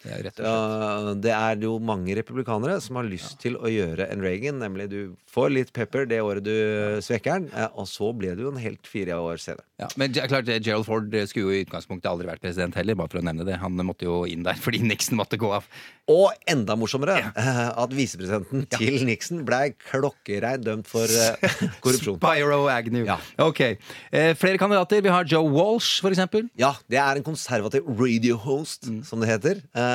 [0.06, 0.20] Ja.
[0.46, 4.88] Ja, det er jo mange republikanere som har lyst til å gjøre en Reagan, nemlig
[4.92, 5.00] du
[5.32, 6.54] får litt pepper det året du
[7.04, 9.66] svekker den, eh, og så ble du en helt fire år senere.
[9.82, 13.20] Ja, men klart, Gerald Ford skulle jo i utgangspunktet aldri vært president heller, bare for
[13.20, 13.58] å nevne det.
[13.60, 15.68] Han måtte jo inn der fordi Nixon måtte gå av.
[16.12, 22.22] Og enda morsommere eh, at visepresidenten til Nixon blei klokkereint dømt for eh, korrupsjon.
[22.22, 23.08] Spyro Agnew.
[23.10, 23.18] Ja.
[23.42, 23.64] Ok.
[23.66, 25.02] Eh, flere kandidater.
[25.04, 26.48] Vi har Joe Walsh, for eksempel.
[26.60, 29.60] Ja, det er en konservativ radio host, som det heter.
[29.76, 29.95] Eh,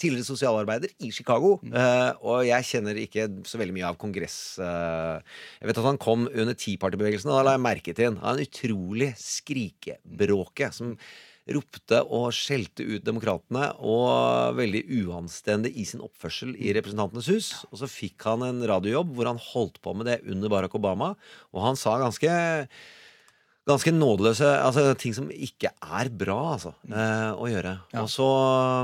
[0.00, 1.56] tidligere sosialarbeider i Chicago.
[1.66, 4.38] Eh, og jeg kjenner ikke så veldig mye av kongress...
[4.62, 8.10] Eh, jeg vet at han kom under Tea Party-bevegelsen, og da la jeg merke til
[8.10, 8.20] han.
[8.24, 10.96] Han er en utrolig skrikebråke som
[11.54, 17.50] ropte og skjelte ut demokratene og veldig uanstendig i sin oppførsel i Representantenes hus.
[17.70, 21.14] Og så fikk han en radiojobb hvor han holdt på med det under Barack Obama,
[21.54, 22.32] og han sa ganske
[23.66, 27.72] Ganske nådeløse altså ting som ikke er bra altså, eh, å gjøre.
[27.98, 28.28] Og så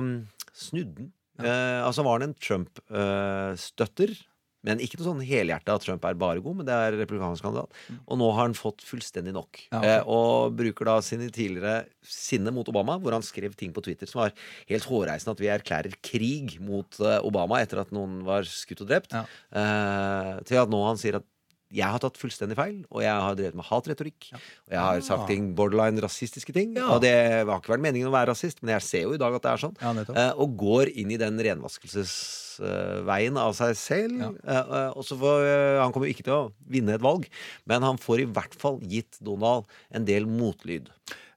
[0.02, 0.14] um,
[0.58, 1.12] snudde han.
[1.42, 4.14] Eh, altså var han en Trump-støtter.
[4.62, 7.78] men ikke noe sånn helhjerta at Trump er bare god, men det er republikansk kandidat.
[8.04, 9.58] Og nå har han fått fullstendig nok.
[9.72, 9.94] Ja, okay.
[9.96, 14.10] eh, og bruker da sine tidligere sinne mot Obama, hvor han skrev ting på Twitter
[14.10, 14.36] som var
[14.70, 15.34] helt hårreisende.
[15.34, 19.14] At vi erklærer krig mot eh, Obama etter at noen var skutt og drept.
[19.14, 19.24] Ja.
[19.50, 21.26] Eh, til at nå han sier at
[21.72, 24.28] jeg har tatt fullstendig feil, og jeg har drevet med hatretorikk.
[24.36, 26.74] Og jeg har sagt ting borderline rasistiske ting.
[26.76, 26.90] Ja.
[26.94, 29.36] Og det har ikke vært meningen å være rasist, men jeg ser jo i dag
[29.38, 29.76] at det er sånn.
[29.80, 29.92] Ja.
[30.12, 34.20] Eh, og går inn i den renvaskelsesveien av seg selv.
[34.20, 34.32] Ja.
[34.44, 35.48] Eh, og så får,
[35.80, 37.28] han kommer jo ikke til å vinne et valg,
[37.70, 40.92] men han får i hvert fall gitt Donald en del motlyd.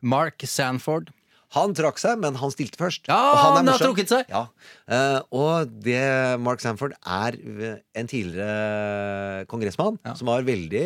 [0.05, 1.13] Mark Sanford.
[1.55, 3.05] Han trakk seg, men han stilte først.
[3.07, 4.31] Ja, er han har trukket seg.
[4.31, 4.47] Ja.
[4.85, 7.33] Eh, og det Mark Sanford er
[7.97, 10.13] en tidligere kongressmann Ja.
[10.13, 10.83] som var veldig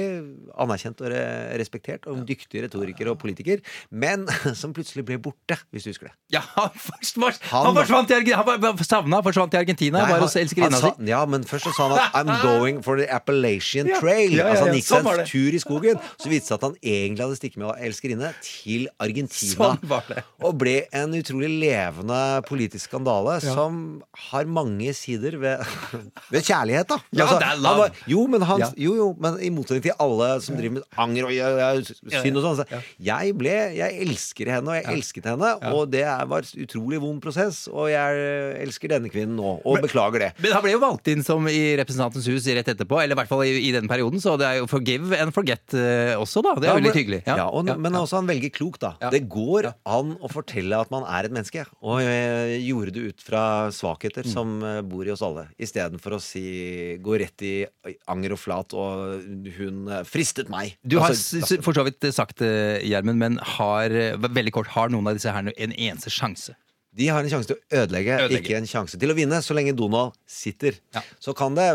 [0.55, 1.11] anerkjent og
[1.59, 3.59] respektert, og en dyktig retoriker og politiker,
[3.91, 4.23] men
[4.61, 6.13] som plutselig ble borte, hvis du husker det.
[6.37, 8.43] Ja, han, forsvant, Han- han forsvant Argentina.
[8.45, 9.97] Han savna, forsvant i Argentina.
[9.99, 10.93] Nei, bare han- hos elskerinna si.
[11.09, 14.31] Ja, men først så sa han at 'I'm going for the Appalachian Trail'.
[14.31, 15.99] Ja, ja, Altså han gikk seg Sånn en tur i skogen.
[16.19, 19.75] Så viste det seg at han egentlig hadde stikket med elskerinne til Argentina.
[19.75, 20.23] Sånn.
[20.43, 23.88] Og ble en utrolig levende politisk skandale som
[24.31, 25.63] har mange sider ved,
[26.33, 26.97] ved kjærlighet, da.
[27.15, 27.77] Ja, det er love.
[27.85, 28.69] var- jo, men han, Ja.
[28.77, 31.69] jo, jo, men i motsetning til alle som driver med anger og ja, ja,
[32.21, 32.59] synd og sånn.
[32.61, 37.21] så Jeg ble Jeg elsker henne, og jeg elsket henne, og det var utrolig vond
[37.23, 40.31] prosess, og jeg elsker denne kvinnen nå, og beklager det.
[40.43, 43.31] Men han ble jo valgt inn som i Representantens hus rett etterpå, eller i hvert
[43.31, 46.55] fall i, i den perioden, så det er jo forgive and forget eh, også, da.
[46.59, 47.21] Det er veldig men- hyggelig.
[47.29, 48.93] Ja, og, Men også han velger klokt, da.
[49.13, 51.65] Det går an å fortelle at man er et menneske.
[51.81, 53.41] Og jeg gjorde det ut fra
[53.79, 54.31] svakheter Mm.
[54.33, 55.47] som eh, bor i oss alle.
[55.57, 56.43] Istedenfor å si
[57.01, 57.53] gå rett i
[58.11, 59.23] anger og flat og
[59.57, 60.75] hun eh, fristet meg.
[60.83, 64.91] Du har Altså, for så vidt sagt det, Gjermund, men har, eh, veldig kort, har
[64.91, 66.55] noen av disse her en eneste sjanse?
[66.99, 68.43] De har en sjanse til å ødelegge, Ødelegge.
[68.43, 70.73] ikke en sjanse til å vinne, så lenge Donald sitter.
[70.97, 71.03] Ja.
[71.21, 71.67] Så kan det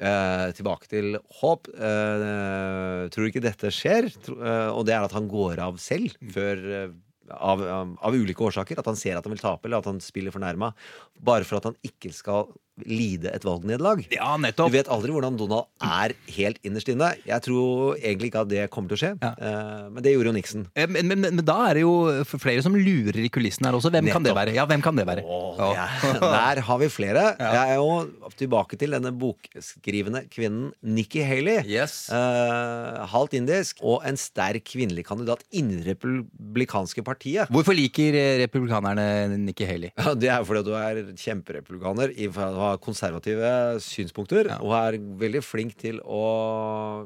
[0.00, 1.68] eh, tilbake til håp.
[1.76, 4.08] Eh, tror ikke dette skjer?
[4.24, 6.88] Tro, eh, og det er at han går av selv før eh,
[7.34, 8.80] av, av, ulike årsaker.
[8.80, 10.72] At han ser at han vil tape, eller at han spiller fornærma.
[11.20, 12.48] Bare for at han ikke skal
[12.86, 14.04] lide et valgnederlag.
[14.14, 17.14] Ja, Du vet aldri hvordan Donald er helt innerst inne.
[17.26, 19.32] Jeg tror egentlig ikke at det kommer til å skje, Ja.
[19.38, 20.66] eh, men det gjorde jo Nixon.
[20.76, 23.74] Eh, Men, men, men, men da er det jo flere som lurer i kulissene her
[23.78, 23.90] også.
[23.90, 24.54] Hvem kan det være?
[24.54, 25.24] Ja, hvem kan det være?
[25.24, 25.86] Åh, Ja.
[26.20, 27.36] Der har vi flere.
[27.38, 31.62] Jeg er jo tilbake til denne bokskrivende kvinnen Nikki Haley.
[31.68, 32.08] Yes.
[32.12, 37.48] Uh, halvt indisk og en sterk kvinnelig kandidat innen republikanske partiet.
[37.52, 39.90] Hvorfor liker republikanerne Nikki Haley?
[39.98, 43.52] Ja, Det er fordi du er kjemperepublikaner, i- for du har konservative
[43.84, 44.58] synspunkter, Ja.
[44.62, 46.22] og er veldig flink til å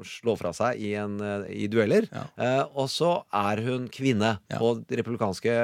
[0.05, 2.09] slå fra seg i, en, eh, i dueller.
[2.13, 2.27] Ja.
[2.37, 5.55] Eh, og så er hun kvinne, og det republikanske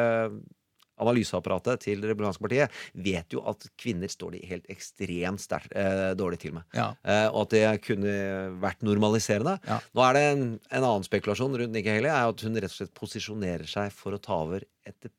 [0.99, 6.09] analyseapparatet til det republikanske partiet vet jo at kvinner står de helt ekstremt sterkt eh,
[6.19, 6.67] dårlig til med.
[6.75, 6.89] Ja.
[7.07, 8.17] Eh, og at det kunne
[8.63, 9.59] vært normaliserende.
[9.69, 9.79] Ja.
[9.95, 12.79] Nå er det en, en annen spekulasjon rundt Nikki Haley, er at hun rett og
[12.81, 15.13] slett posisjonerer seg for å ta over etter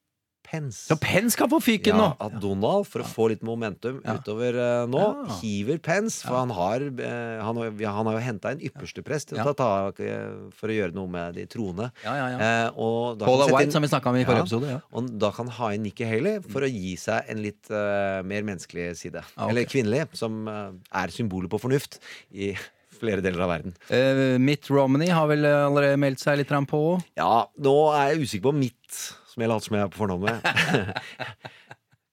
[0.50, 0.88] Pence.
[0.90, 2.08] Så Pence kan få fyken Ja, nå!
[2.26, 4.16] at Donald, for å få litt momentum Ja.
[4.18, 5.36] utover eh, nå, Ja.
[5.42, 6.24] hiver Pence.
[6.26, 9.38] For han har, eh, han, har- ja, han har jo henta en ypperste prest til
[9.38, 9.44] Ja.
[9.46, 11.92] å ta tak eh, for å gjøre noe med de troende.
[12.04, 12.40] Ja, ja, ja.
[12.40, 14.48] Eh, og da Paula sette White, inn- som vi snakka om i forrige Ja.
[14.50, 14.70] episode.
[14.70, 14.80] Ja.
[14.92, 18.22] og da kan han ha inn Nikki Haley for å gi seg en litt eh,
[18.24, 19.22] mer menneskelig side.
[19.38, 19.50] Ah, ok.
[19.52, 22.00] Eller kvinnelig, som eh, er symbolet på fornuft
[22.34, 22.56] i
[23.00, 23.74] flere deler av verden.
[23.90, 27.02] Eh, Mitt Romney har vel allerede meldt seg litt grann på.
[27.16, 30.28] Ja, nå er jeg usikker på mitt, som jeg later som jeg er på fornavn
[30.28, 30.38] med.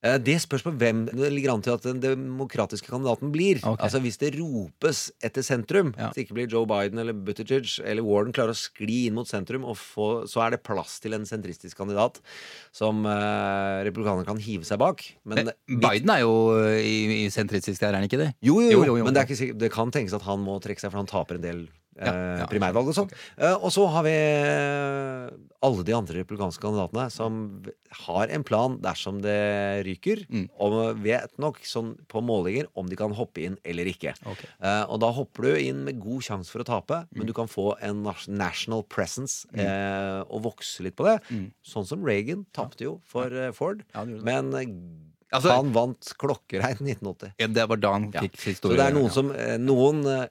[0.06, 3.58] Eh, Det spørs på hvem det ligger an til at den demokratiske kandidaten blir.
[3.62, 3.80] Okay.
[3.82, 6.08] Altså Hvis det ropes etter sentrum, Ja.
[6.10, 9.26] hvis det ikke blir Joe Biden eller Buttigieg eller Warden klarer å skli inn mot
[9.26, 12.20] sentrum, og få, så er det plass til en sentristisk kandidat
[12.72, 15.02] som uh, republikanerne kan hive seg bak.
[15.24, 18.34] Men Men Biden er jo eh, i, i sentristisk der, er han ikke det?
[18.42, 20.80] jo, jo, jo, Jo, jo, men det, ikke det kan tenkes at han må trekke
[20.80, 22.46] seg, for han taper en del eh, Ja, ja.
[22.50, 23.10] primærvalg og sånn.
[23.38, 25.30] Eh, og så har vi eh,
[25.64, 27.38] alle de andre republikanske kandidatene som
[28.06, 29.36] har en plan dersom det
[29.86, 30.48] ryker, Mm.
[30.60, 34.12] og vet nok sånn på målinger om de kan hoppe inn eller ikke.
[34.26, 34.50] Okay.
[34.60, 37.16] Eh, og da hopper du inn med god sjanse for å tape, Mm.
[37.18, 41.20] men du kan få en national presence eh, og vokse litt på det.
[41.64, 43.84] Sånn som Reagan tapte jo for eh, Ford.
[43.94, 44.52] Men
[45.32, 47.32] Altså- han vant klokkereint 1980.
[47.38, 48.20] Ja, det var da han Ja.
[48.20, 48.56] historien.
[48.60, 50.28] Så det er noen som eh, Noen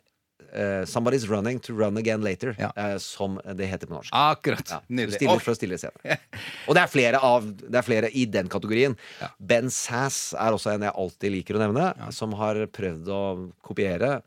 [0.56, 2.72] eh, Somebody's running to run again later, Ja.
[2.78, 4.10] uh, som det heter på norsk.
[4.16, 4.64] Akkurat.
[4.72, 5.20] Ja, Nydelig.
[5.20, 6.18] stille, å stille scene.
[6.68, 8.95] Og det er flere av Det er flere i den kategorien.
[9.39, 13.22] Ben Sass er også en jeg alltid liker å nevne, som har prøvd å
[13.66, 14.22] kopiere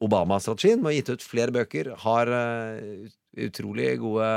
[0.00, 1.90] Obama-strategien med å gitt ut flere bøker.
[2.04, 4.28] Har ut- utrolig gode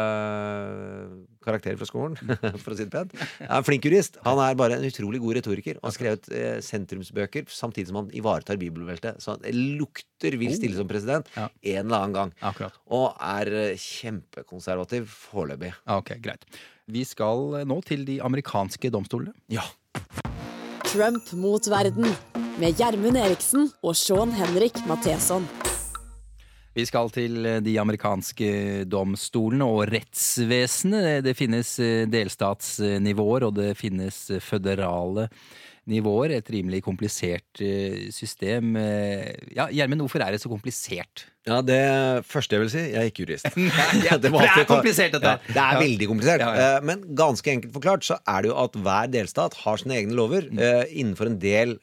[1.44, 2.14] karakterer fra skolen,
[2.62, 3.16] for å si det pent.
[3.42, 4.20] Er en flink jurist.
[4.26, 8.12] Han er bare en utrolig god retoriker og har skrevet eh, sentrumsbøker samtidig som han
[8.16, 9.18] ivaretar bibelbeltet.
[9.24, 11.50] Så det lukter vil stille som president Ja.
[11.50, 12.36] en eller annen gang.
[12.46, 12.78] Akkurat.
[12.94, 15.74] Og er eh, kjempekonservativ foreløpig.
[15.98, 16.46] Ok, greit.
[16.92, 19.34] Vi skal eh, nå til de amerikanske domstolene.
[19.52, 19.66] Ja.
[20.94, 22.06] Trump mot verden
[22.62, 25.48] med Gjermund Eriksen og Sean Henrik Matheson.
[26.74, 31.22] Vi skal til eh, de amerikanske domstolene og rettsvesenet.
[31.26, 35.62] Det finnes eh, delstatsnivåer, og det finnes eh, føderale nivåer.
[35.86, 38.76] Et rimelig komplisert eh, system.
[38.80, 41.26] Eh, Ja, Gjermund, hvorfor er det så komplisert?
[41.44, 43.44] Ja, det første jeg vil si Jeg er ikke jurist.
[44.08, 45.28] ja, Det det er komplisert, dette.
[45.28, 46.40] Ja, det er veldig komplisert.
[46.48, 50.16] Eh, Men ganske enkelt forklart så er det jo at hver delstat har sine egne
[50.16, 50.60] lover Mm.
[50.94, 51.76] innenfor en del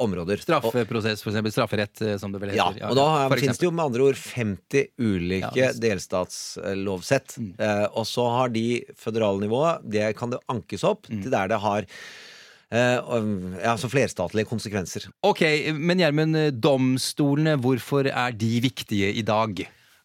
[0.00, 0.40] områder.
[0.40, 1.52] Straffeprosess, eksempel.
[1.52, 5.68] Strafferett, som det vel ja, og da finnes det jo med andre ord 50 ulike
[5.84, 7.36] delstatslovsett.
[7.38, 7.54] Mm.
[7.94, 8.64] Og så har de
[8.96, 11.22] føderale nivået Det kan det ankes opp Mm.
[11.22, 11.84] til der det har
[12.74, 13.22] eh,
[13.62, 15.08] ja, så flerstatlige konsekvenser.
[15.26, 15.44] Ok,
[15.78, 19.64] men Gjermund, domstolene, hvorfor er de viktige i dag?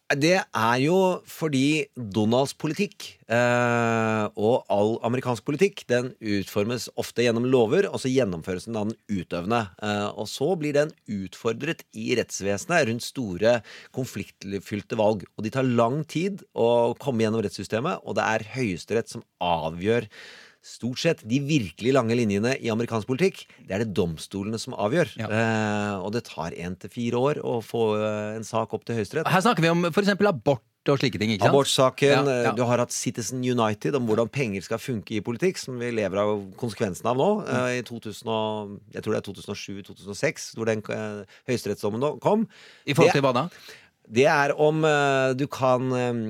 [0.09, 7.45] Det er jo fordi Donalds politikk eh, og all amerikansk politikk den utformes ofte gjennom
[7.45, 9.61] lover, og så gjennomføres den av den utøvende.
[9.85, 13.59] Eh, og så blir den utfordret i rettsvesenet rundt store
[13.93, 15.27] konfliktfylte valg.
[15.37, 20.09] Og de tar lang tid å komme gjennom rettssystemet, og det er Høyesterett som avgjør
[20.65, 25.13] Stort sett de virkelig lange linjene i amerikansk politikk, det er det domstolene som avgjør.
[25.21, 25.29] Ja.
[25.31, 28.99] Eh, og det tar én til fire år å få eh, en sak opp til
[28.99, 29.29] Høyesterett.
[29.31, 30.11] Her snakker vi om f.eks.
[30.19, 31.33] abort og slike ting.
[31.43, 32.11] Abortsaken.
[32.11, 32.51] Ja, ja.
[32.51, 35.91] eh, Du har hatt Citizen United om hvordan penger skal funke i politikk, som vi
[35.95, 37.29] lever av konsekvensen av nå.
[37.43, 37.51] Mm.
[37.55, 42.47] eh, I 2000 og, jeg tror det er 2007-2006, hvor den uh, høyesterettsdommen kom.
[42.85, 43.47] I forhold til hva da?
[44.09, 46.23] Det er om uh, du kan eh,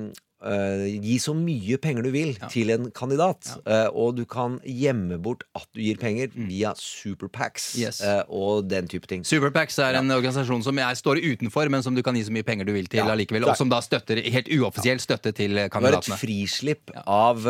[0.43, 5.17] eh, gi så mye penger du vil til en kandidat, eh, og du kan gjemme
[5.21, 7.81] bort at du gir penger via superpacks Mm.
[7.81, 8.01] Yes.
[8.01, 9.23] uh, og den type ting.
[9.25, 12.43] Superpacs er en organisasjon som jeg står utenfor, men som du kan gi så mye
[12.47, 16.01] penger du vil til Ja, allikevel, og som da støtter helt uoffisiell støtte til kandidatene.
[16.01, 17.45] Det er et frislipp av,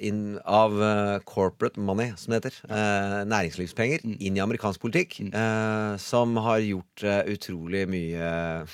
[0.00, 0.76] inn, av
[1.24, 3.24] corporate money, som det heter.
[3.26, 4.16] næringslivspenger Mm.
[4.20, 5.20] inn i amerikansk politikk.
[5.34, 8.66] eh, som har gjort utrolig mye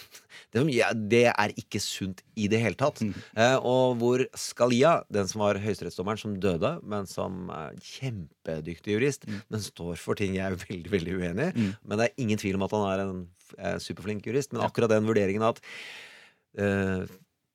[0.52, 3.00] det, som, ja, det er ikke sunt i det hele tatt.
[3.04, 3.14] Mm.
[3.36, 9.26] Eh, og hvor Scalia, den som var høyesterettsdommeren som døde, men som er kjempedyktig jurist,
[9.28, 9.42] Mm.
[9.50, 11.66] men står for ting jeg er veldig veldig uenig i.
[11.84, 13.28] Men det er ingen tvil om at han er en
[13.58, 14.52] eh, superflink jurist.
[14.52, 15.60] Men akkurat den vurderingen at
[16.58, 17.04] eh,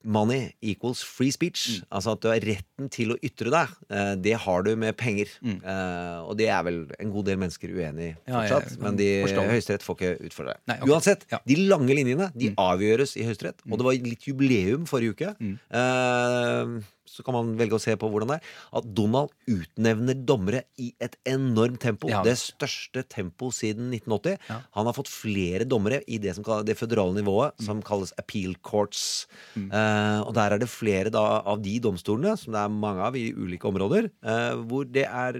[0.06, 1.82] Money equals free speech.
[1.82, 1.88] Mm.
[1.97, 3.74] Altså at du har retten til å ytre deg.
[3.89, 5.28] eh, det har du med penger.
[5.41, 5.58] Mm.
[5.66, 8.78] Uh, og det er vel en god del mennesker uenig i Ja, ja, ja.
[8.86, 9.10] men de.
[9.26, 10.78] Høyesterett får ikke utfordre det.
[10.78, 10.89] Okay.
[10.93, 11.39] Uansett, Ja.
[11.41, 11.47] Mm.
[11.51, 13.62] de lange linjene de avgjøres i Høyesterett.
[13.70, 15.36] Og det var litt jubileum forrige uke.
[15.41, 15.58] Mm.
[15.70, 18.49] Eh, så kan man velge å se på hvordan det er.
[18.80, 22.10] At Donald utnevner dommere i et enormt tempo.
[22.12, 22.24] Ja.
[22.26, 24.38] Det største tempo siden 1980.
[24.49, 24.60] Ja.
[24.78, 27.66] Han har fått flere dommere i det, som, det føderale nivået, Mm.
[27.66, 29.28] som kalles appeal courts.
[29.56, 33.16] Eh, og der er det flere da, av de domstolene, som det er mange av
[33.16, 35.39] i ulike områder, eh, hvor det er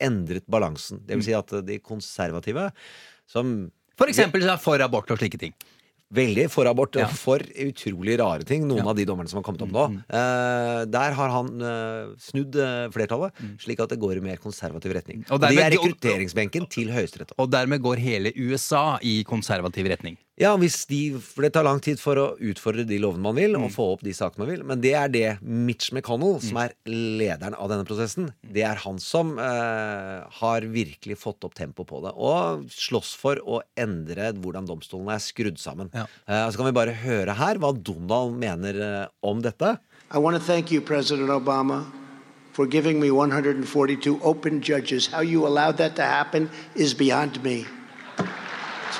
[0.00, 1.00] endret balansen.
[1.06, 1.38] Det vil si Mm.
[1.38, 2.72] at de konservative,
[3.26, 5.54] som For eksempel for abort og slike ting.
[6.14, 7.06] Veldig for abort Ja.
[7.08, 8.84] og for utrolig rare ting, noen Ja.
[8.84, 9.84] Mm, av de dommerne som har kommet opp nå.
[10.08, 14.94] Eh, der har han eh, snudd eh, flertallet, slik at det går i mer konservativ
[14.94, 15.24] retning.
[15.28, 17.32] Og Og, de dermed er rekrutteringsbenken til Høyesterett.
[17.38, 20.16] Og dermed går hele USA i konservativ retning.
[20.36, 23.52] Ja, hvis de, for det tar lang tid for å utfordre de lovene man vil,
[23.54, 23.64] Mm.
[23.68, 24.64] og få opp de sakene man vil.
[24.66, 28.98] Men det er det Mitch McConnell, som er lederen av denne prosessen, det er han
[28.98, 32.10] som eh, har virkelig fått opp tempo på det.
[32.18, 35.88] Og slåss for å endre hvordan domstolene er skrudd sammen.
[35.94, 36.08] Ja.
[36.26, 39.78] Eh, så kan vi bare høre her hva Donald mener eh, om dette.
[40.10, 41.84] I want to thank you, President Obama,
[42.52, 45.06] for giving me 142 open judges.
[45.06, 47.64] How you allowed that to happen is beyond me.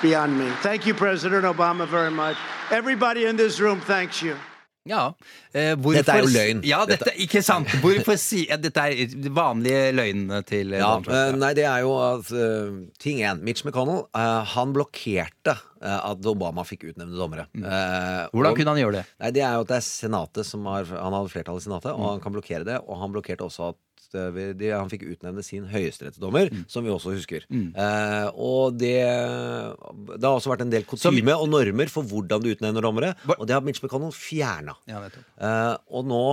[0.04, 0.50] Beyond me.
[0.62, 2.36] Thank you, President Obama, very much.
[2.70, 4.36] Everybody in this room thanks you.
[4.84, 5.14] Ja.
[5.56, 6.58] Eh, hvorfor, Dette er jo løgn.
[6.68, 7.70] Ja, dette, ikke sant.
[7.80, 11.16] Hvorfor si ja, Dette er vanlige løgnene til eh, Ja, Donald Trump.
[11.16, 13.40] eh, nei, det er jo at uh, Ting én.
[13.48, 17.46] Mitch McConnell uh, han blokkerte uh, at Obama fikk utnevne dommere.
[17.56, 19.06] Eh, Hvordan og- kunne han gjøre det?
[19.24, 21.96] Nei, Det er jo at det er Senatet som har Han hadde flertall i Senatet,
[21.96, 22.76] og han kan blokkere det.
[22.84, 23.80] Og han blokkerte også at
[24.14, 27.46] de, Han fikk utnevne sin høyesterettsdommer, som vi også husker.
[27.50, 32.52] Eh, og det Det har også vært en del kutyme og normer for hvordan du
[32.54, 34.76] utnevner dommere, og det har Mitch McConnell fjerna.
[34.90, 35.02] Ja.
[35.38, 36.24] Eh, og nå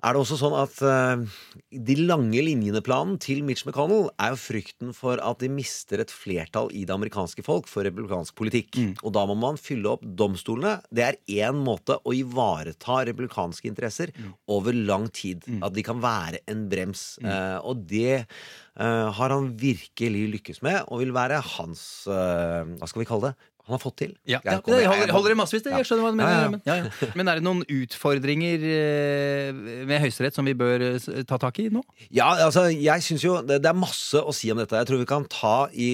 [0.00, 1.22] er det også sånn at uh,
[1.70, 6.70] de lange linjene-planen til Mitch McConnell er jo frykten for at de mister et flertall
[6.76, 8.78] i det amerikanske folk for republikansk politikk.
[9.04, 10.78] Og da må man fylle opp domstolene.
[10.88, 11.20] Det er
[11.50, 14.14] én måte å ivareta republikanske interesser
[14.50, 15.44] over lang tid.
[15.60, 17.04] At de kan være en brems.
[17.20, 23.02] Uh, og det uh, har han virkelig lykkes med, og vil være hans Hva skal
[23.02, 23.49] vi kalle det?
[23.70, 24.14] Han har fått til.
[24.26, 25.72] Ja, ja, det holder, holder det massevis, det.
[25.78, 26.32] Jeg skjønner hva du mener.
[26.34, 26.50] Ja, ja.
[26.50, 26.74] Men, ja,
[27.06, 27.10] ja.
[27.20, 31.68] men er det noen utfordringer eh, med Høyesterett som vi bør eh, ta tak i
[31.70, 31.84] nå?
[32.10, 34.74] Ja, altså, jeg synes jo det, det er masse å si om dette.
[34.74, 35.90] Jeg tror vi kan ta i,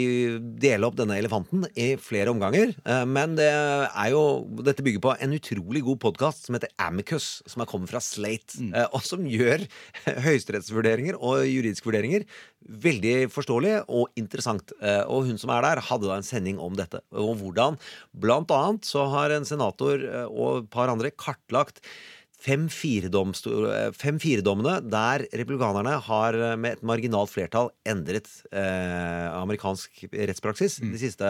[0.65, 2.73] dele opp denne elefanten i flere omganger.
[2.81, 4.25] Eh, Men det er jo
[4.65, 8.57] Dette bygger på en utrolig god podkast som heter Amicus, som er kommet fra Slate,
[8.57, 8.73] mm.
[8.97, 9.67] og som gjør
[10.27, 12.25] høyesterettsvurderinger og juridiske vurderinger
[12.67, 14.73] veldig forståelig og interessant.
[14.81, 17.01] Eh, Og hun som er der, hadde da en sending om dette.
[17.13, 17.79] Og hvordan
[18.13, 21.81] blant annet så har en senator eh, og et par andre kartlagt
[22.47, 31.27] 5-4-dommene der republikanerne har eh, med et marginalt flertall endret eh, amerikansk rettspraksis de siste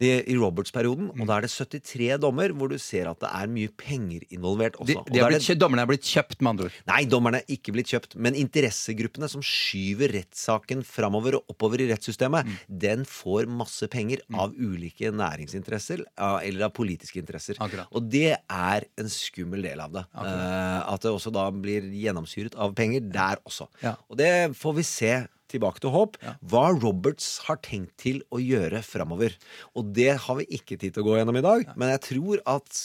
[0.00, 1.08] i Roberts-perioden.
[1.18, 4.76] Og da er det 73 dommer hvor du ser at det er mye penger involvert
[4.78, 4.86] også.
[5.04, 6.76] De, de er er blitt, det- dommerne er blitt kjøpt, med andre ord.
[6.86, 8.14] Nei, dommerne er ikke blitt kjøpt.
[8.16, 12.58] Men interessegruppene som skyver rettssaken framover og oppover i rettssystemet, Mm.
[12.78, 17.56] den får masse penger av ulike næringsinteresser eller av politiske interesser.
[17.58, 17.88] Akkurat.
[17.92, 20.04] Og det er en skummel del av det.
[20.14, 23.66] Eh, at det også da blir gjennomsyret av penger der også.
[23.82, 23.96] Ja.
[24.08, 25.26] Og det får vi se.
[25.48, 26.18] Tilbake til håp.
[26.44, 29.36] Hva Roberts har tenkt til å gjøre framover.
[29.74, 32.44] Og det har vi ikke tid til å gå gjennom i dag, men jeg tror
[32.58, 32.84] at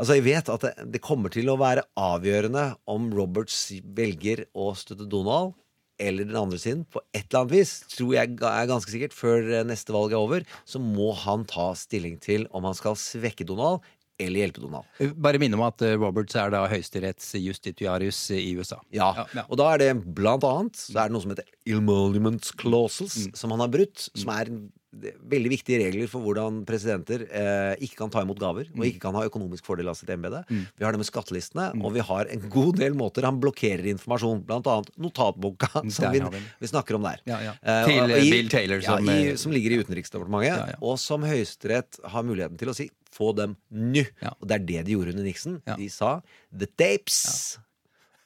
[0.00, 3.58] Altså, jeg vet at det, det kommer til å være avgjørende om Roberts
[3.92, 5.52] velger å støtte Donald
[6.00, 9.50] eller den andre sin på et eller annet vis, tror jeg er ganske sikkert, før
[9.50, 13.44] eh, neste valg er over, så må han ta stilling til om han skal svekke
[13.48, 13.84] Donald
[14.20, 14.84] eller hjelpe Donald.
[15.00, 18.78] Eh, Bare minne om at eh, Roberts er da høyesterettsjustitiarius i USA.
[18.94, 22.52] Ja, Ja, og da er det blant annet Så er det noe som heter emoluments
[22.52, 23.36] clauses, Mm.
[23.36, 27.96] som han har brutt, som er det- veldig viktige regler for hvordan presidenter eh, ikke
[28.02, 28.80] kan ta imot gaver Mm.
[28.80, 30.42] og ikke kan ha økonomisk fordel av sitt embete.
[30.50, 34.42] Vi har det med skattelistene, og vi har en god del måter han blokkerer informasjon,
[34.46, 36.20] blant annet notatboka, som vi,
[36.60, 37.20] vi snakker om der.
[37.26, 37.54] Ja, ja.
[37.62, 40.78] Eh, Til, eh, Bill Taylor, ja, som, i, eh, som ligger i Utenriksdepartementet, Ja, ja.
[40.82, 44.04] og som Høyesterett har muligheten til å si få dem nå.
[44.22, 44.34] Ja.
[44.40, 45.62] Og det er det de gjorde under Nixon.
[45.66, 45.74] Ja.
[45.76, 46.20] De sa
[46.52, 47.58] 'the tapes'.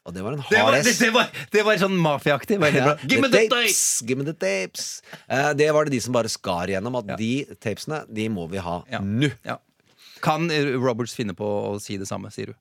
[0.05, 0.99] Og det var en Det var, hard det, S.
[1.01, 2.59] det var, det var sånn mafiaaktig.
[2.61, 2.91] Ja.
[3.09, 4.03] Give me the tapes!
[4.05, 5.01] Give me the tapes!
[5.31, 6.99] Uh, det var det de som bare skar gjennom.
[7.01, 9.01] At de tapesene, de må vi ha Ja.
[9.01, 9.31] nå.
[9.49, 9.57] Ja.
[10.25, 12.55] Kan eh, Roberts finne på å si det samme, sier du?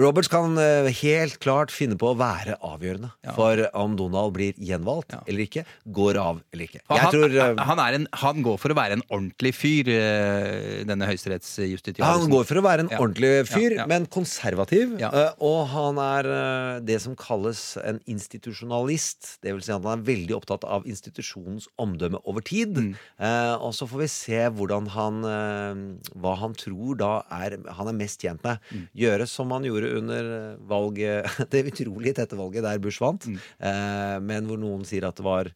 [0.00, 5.12] Roberts kan eh, helt klart finne på å være avgjørende for om Donald blir gjenvalgt
[5.14, 5.20] Ja.
[5.30, 5.62] eller ikke.
[5.94, 6.80] Går av eller ikke.
[6.82, 9.90] Jeg han, tror eh, han, er en, han går for å være en ordentlig fyr,
[9.94, 12.04] eh, denne høyesterettsjustitiaren.
[12.08, 12.98] Han går for å være en Ja.
[12.98, 13.86] ordentlig fyr, Ja, ja.
[13.86, 14.96] men konservativ.
[14.98, 15.10] Ja.
[15.14, 19.38] eh, Og han er eh, det som kalles en institusjonalist.
[19.42, 22.74] Det vil si at han er veldig opptatt av institusjonens omdømme over tid.
[22.76, 22.94] Mm.
[23.20, 27.88] Eh, Og så får vi se hvordan han eh, Hva han tror da er han
[27.88, 28.58] er mest tjent med.
[28.72, 28.88] Mm.
[29.04, 33.38] Gjøre som han gjorde under valget Det utrolig tette valget der Bush vant, Mm.
[33.60, 35.50] eh, men hvor noen sier at det var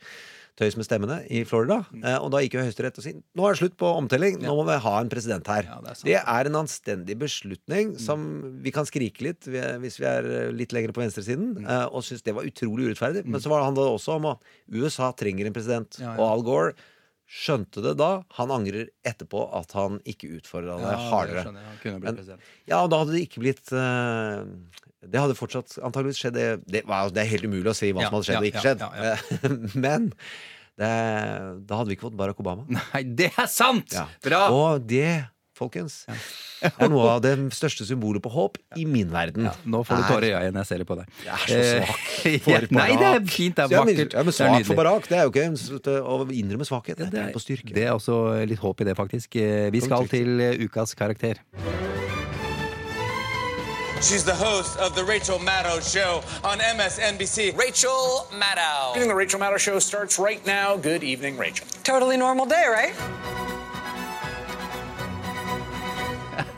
[0.58, 1.84] tøys med stemmene i Florida.
[2.02, 4.56] Eh, og da gikk jo Høyesterett og sa nå er det slutt på omtelling, nå
[4.58, 5.68] må vi ha en president her.
[5.68, 8.24] Ja, det er det er en anstendig beslutning som
[8.64, 12.26] vi kan skrike litt hvis vi er eh, litt lenger på venstresiden, eh, og syns
[12.26, 13.22] det var utrolig urettferdig.
[13.30, 14.42] Men så var det handla det også om at
[14.74, 16.16] USA trenger en president, Ja, ja.
[16.18, 16.74] og Al Gore
[17.28, 18.10] skjønte det da.
[18.38, 21.42] Han angrer etterpå at han ikke utfordra det hardere.
[21.44, 21.66] skjønner.
[21.68, 22.44] Han kunne blitt Men-.
[22.70, 24.46] Ja, og da hadde det ikke blitt uh,
[25.04, 26.38] Det hadde fortsatt antageligvis skjedd.
[26.38, 28.40] Det, det, wow, det er helt umulig å si hva Ja, som hadde skjedd ja,
[28.40, 28.80] og ikke ja, skjedd.
[28.80, 30.08] ja, Men
[30.78, 30.92] det,
[31.68, 32.64] da hadde vi ikke fått Barack Obama.
[32.70, 33.92] Nei, det er sant!
[33.92, 34.06] Ja.
[34.24, 34.44] Bra!
[34.54, 35.08] Og det,
[35.58, 35.96] folkens,
[36.62, 39.44] er noe av det største symbolet på håp i min verden.
[39.50, 41.06] Ja, nå får du Er- tårer i øyet når jeg ser det på deg.
[41.26, 43.56] Jeg er så svak Eh, for ja, Nei, det er fint.
[43.56, 44.12] Det er vakkert.
[44.14, 46.96] Ja, men Det er svak for barak, det er jo ikke å innrømme svakhet.
[47.10, 47.74] Det er på styrke.
[47.74, 49.36] det er også litt håp i det, faktisk.
[49.36, 51.42] Eh, Vi skal til eh, ukas karakter.
[54.00, 57.56] She's the host of The Rachel Maddow Show on MSNBC.
[57.58, 58.94] Rachel Maddow.
[58.94, 60.76] The Rachel Maddow Show starts right now.
[60.76, 61.66] Good evening, Rachel.
[61.82, 62.94] Totally normal day, right?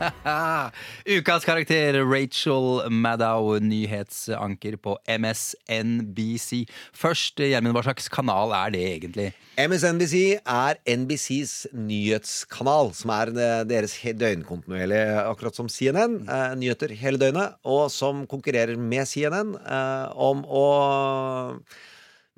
[1.17, 6.65] Ukas karakter Rachel Maddow, nyhetsanker på MSNBC.
[6.93, 9.27] Først, Gjermund, hva slags kanal er det egentlig?
[9.61, 16.21] MSNBC er NBCs nyhetskanal, som er eh, deres døgnkontinuerlige, akkurat som CNN.
[16.25, 20.65] Eh, nyheter hele døgnet, og som konkurrerer med CNN eh, om å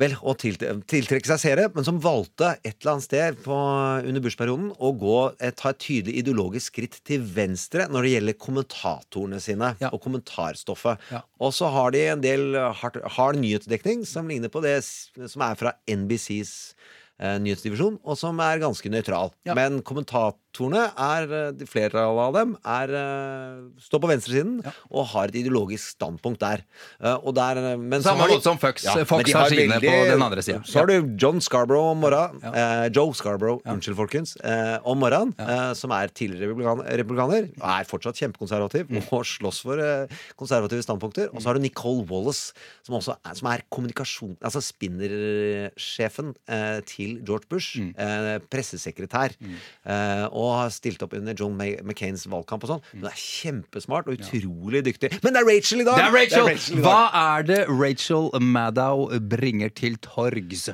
[0.04, 3.56] Vel, å tiltrekke seg seere, men som valgte et eller annet sted på,
[4.04, 8.38] under Bush-perioden å gå, eh, ta et tydelig ideologisk skritt til venstre når det gjelder
[8.42, 11.08] kommentatorene sine og kommentarstoffet.
[11.40, 15.56] Og så har de en del hard, hard nyhetsdekning som ligner på det som er
[15.60, 16.54] fra NBCs
[17.22, 19.32] eh, nyhetsdivisjon, og som er ganske nøytral.
[19.56, 19.80] Men
[20.54, 25.96] kommentatorene, er, eh, flere av dem, er, eh, står på venstresiden og har et ideologisk
[25.98, 26.64] standpunkt der.
[27.02, 28.84] Eh, og der men så Samme har de- som Fox.
[28.84, 30.64] Ja, Fox men har sine på den andre siden.
[30.66, 32.44] Så har du John Scarborough om morgenen.
[32.44, 34.36] Eh, Joe Scarborough, unnskyld, folkens.
[34.44, 37.50] Eh, om morgenen, eh, som er tidligere republikan republikaner.
[37.62, 38.98] Og er fortsatt kjempekonservativ Mm.
[39.12, 41.30] og slåss for konservative standpunkter.
[41.34, 44.38] Og så har du Nicole Wallace, som også er, som er kommunikasjon...
[44.44, 47.80] Altså spinnersjefen eh, til George Bush.
[47.80, 47.94] Mm.
[48.52, 49.34] Pressesekretær.
[49.86, 52.84] Eh, og har stilt opp under John McCains valgkamp og sånn.
[52.94, 55.14] Hun er kjempesmart og utrolig dyktig.
[55.24, 56.00] Men det er Rachel i dag!
[56.00, 56.50] Det er Rachel!
[56.54, 56.86] i dag.
[56.86, 60.70] Hva er det Rachel Maddow bringer til torgs?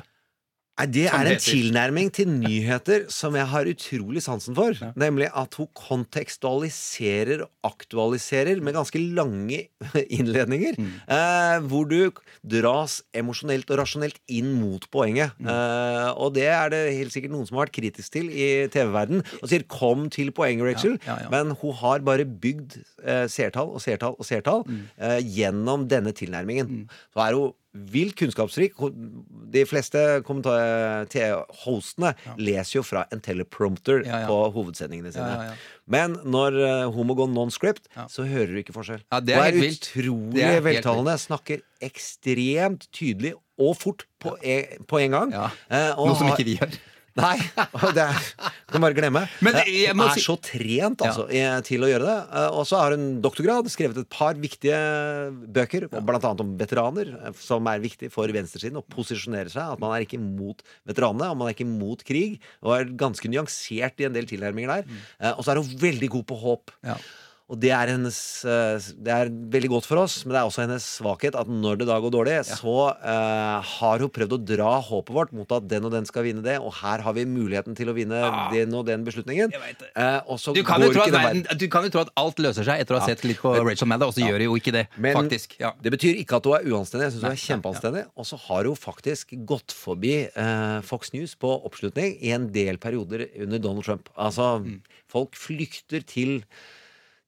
[0.80, 4.72] Nei, Det er en tilnærming til nyheter som jeg har utrolig sansen for.
[4.96, 9.66] Nemlig at hun kontekstualiserer og aktualiserer med ganske lange
[10.18, 10.78] innledninger.
[10.80, 10.90] Mm.
[11.04, 12.10] Eh, hvor du
[12.56, 15.34] dras emosjonelt og rasjonelt inn mot poenget.
[15.38, 15.50] Mm.
[15.52, 19.22] Eh, og det er det helt sikkert noen som har vært kritisk til i TV-verden.
[19.42, 20.98] Og sier 'kom til poenget, Rachel'.
[21.06, 21.28] Ja, ja, ja.
[21.30, 24.82] Men hun har bare bygd eh, seertall og seertall og seertall Mm.
[24.98, 26.88] eh, gjennom denne tilnærmingen.
[27.14, 28.74] Så er hun vilt kunnskapsrik.
[29.54, 30.00] De fleste
[31.62, 34.30] hostene leser jo fra en teleprompter Ja, ja.
[34.30, 35.28] på hovedsendingene sine.
[35.28, 35.76] Ja, ja, ja.
[35.90, 39.02] Men når eh, hun må gå non-script, så hører du ikke forskjell.
[39.10, 39.90] Ja, det er helt er vilt.
[39.90, 45.34] utrolig er veltalende, snakker ekstremt tydelig og fort på, e på en gang.
[45.34, 46.78] Eh, og Noe som ikke vi gjør.
[47.20, 47.36] Nei,
[47.96, 48.28] det er,
[48.72, 49.22] kan bare glemme.
[49.44, 51.56] Men Eh, jeg Hun er si- så trent altså, ja.
[51.66, 52.16] til å gjøre det.
[52.40, 54.78] Eh, Og så har hun doktorgrad, skrevet et par viktige
[55.52, 56.00] bøker, ja.
[56.06, 59.74] blant annet om veteraner, eh, som er viktig for venstresiden å posisjonere seg.
[59.76, 62.38] At man er ikke imot veteranene, og man er ikke imot krig.
[62.64, 64.86] Og er ganske nyansert i en del tilnærminger der.
[64.88, 65.34] Mm.
[65.36, 66.70] Og så er hun veldig god på håp.
[67.50, 70.62] Og det er, hennes, eh, det er veldig godt for oss, men det er også
[70.62, 74.68] hennes svakhet at når det da går dårlig, så uh, har hun prøvd å dra
[74.86, 77.74] håpet vårt mot at den og den skal vinne det, og her har vi muligheten
[77.74, 78.20] til å vinne
[78.54, 79.50] den og den beslutningen.
[79.98, 80.22] Uh,
[80.54, 82.68] Du kan, jo tro ikke at den verden, du kan jo tro at alt løser
[82.70, 83.16] seg etter å ha Ja.
[83.16, 84.30] sett litt på Men- Rachel Maddow, og så Ja.
[84.30, 84.86] gjør hun jo ikke det.
[84.96, 85.58] Men faktisk.
[85.58, 85.72] Ja.
[85.82, 87.10] det betyr ikke at hun er uanstendig.
[87.10, 88.06] Jeg syns hun er kjempeanstendig.
[88.16, 92.78] Og så har hun faktisk gått forbi uh, Fox News på oppslutning i en del
[92.78, 94.08] perioder under Donald Trump.
[94.16, 94.80] Altså, Mm.
[95.08, 96.44] folk flykter til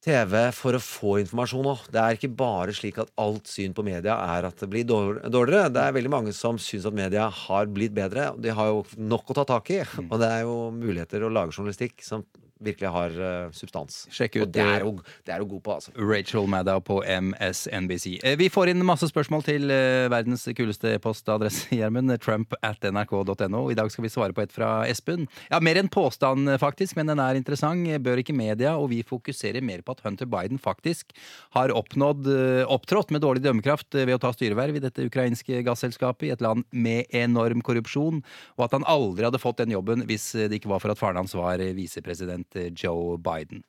[0.03, 1.85] TV for å få informasjon òg.
[1.95, 5.71] Det er ikke bare slik at alt syn på media er at det blir dårligere.
[5.71, 8.33] Det er veldig mange som syns at media har blitt bedre.
[8.35, 9.79] De har jo nok å ta tak i.
[9.85, 10.09] Mm.
[10.09, 12.27] Og det er jo muligheter å lage journalistikk som
[12.65, 14.03] virkelig har uh, substans.
[14.13, 15.93] Sjekk ut, og det er, eh, hun, det er hun god på, altså.
[15.99, 18.19] Rachel Maddow på MSNBC.
[18.23, 22.13] Eh, Vi får inn masse spørsmål til eh, verdens kuleste postadresse, Gjermund.
[22.23, 23.65] Trump at nrk.no.
[23.73, 25.27] I dag skal vi svare på et fra Espen.
[25.51, 27.89] Ja, Mer enn påstand, eh, faktisk, men den er interessant.
[28.03, 31.13] Bør ikke media og vi fokusere mer på at Hunter Biden faktisk
[31.57, 35.63] har oppnådd, eh, opptrådt med dårlig dømmekraft eh, ved å ta styreverv i dette ukrainske
[35.67, 38.21] gasselskapet i et land med enorm korrupsjon,
[38.59, 41.01] og at han aldri hadde fått den jobben hvis eh, det ikke var for at
[41.01, 43.63] faren hans var eh, visepresident eh, Joe Biden.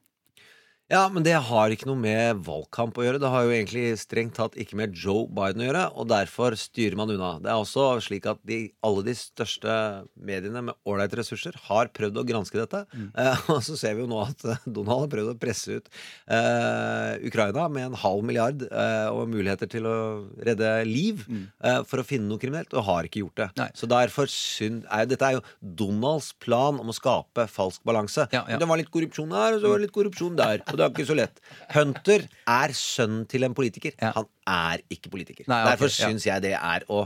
[0.91, 3.19] Ja, men det har ikke noe med valgkamp å gjøre.
[3.23, 6.97] Det har jo egentlig strengt tatt ikke med Joe Biden å gjøre, og derfor styrer
[6.99, 7.37] man unna.
[7.39, 9.75] Det er også slik at de, alle de største
[10.19, 12.81] mediene med ålreite ressurser har prøvd å granske dette.
[12.99, 14.43] Eh, og så ser vi jo nå at
[14.75, 15.87] Donald har prøvd å presse ut
[16.27, 19.95] eh, Ukraina med en halv milliard eh, og muligheter til å
[20.43, 21.23] redde liv
[21.63, 23.49] eh, for å finne noe kriminelt, og har ikke gjort det.
[23.79, 28.27] Så derfor synd, er, Dette er jo Donalds plan om å skape falsk balanse.
[28.51, 30.59] Men Det var litt korrupsjon her, og så var det litt korrupsjon der.
[30.73, 31.39] Og det er ikke så lett.
[31.75, 33.95] Hunter er sønnen til en politiker.
[34.01, 35.45] Han er ikke politiker.
[35.47, 36.09] Nei, okay, Derfor ja.
[36.09, 37.05] syns jeg det er å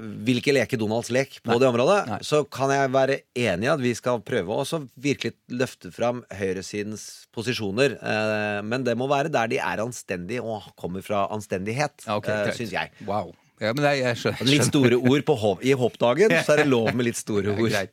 [0.00, 2.22] vil ikke leke Donalds lek på det området.
[2.24, 7.26] Så kan jeg være enig i at vi skal prøve å virkelig løfte fram høyresidens
[7.34, 7.98] posisjoner.
[8.00, 12.30] Eh, men det må være der de er anstendige og kommer fra anstendighet, Ja, ok,
[12.32, 12.94] eh, syns jeg.
[13.04, 13.34] Wow.
[13.62, 14.48] Ja, men jeg, jeg skjønner.
[14.50, 17.70] Litt store ord på hopp, i hoppdagen, så er det lov med litt store ord.
[17.70, 17.84] Ja,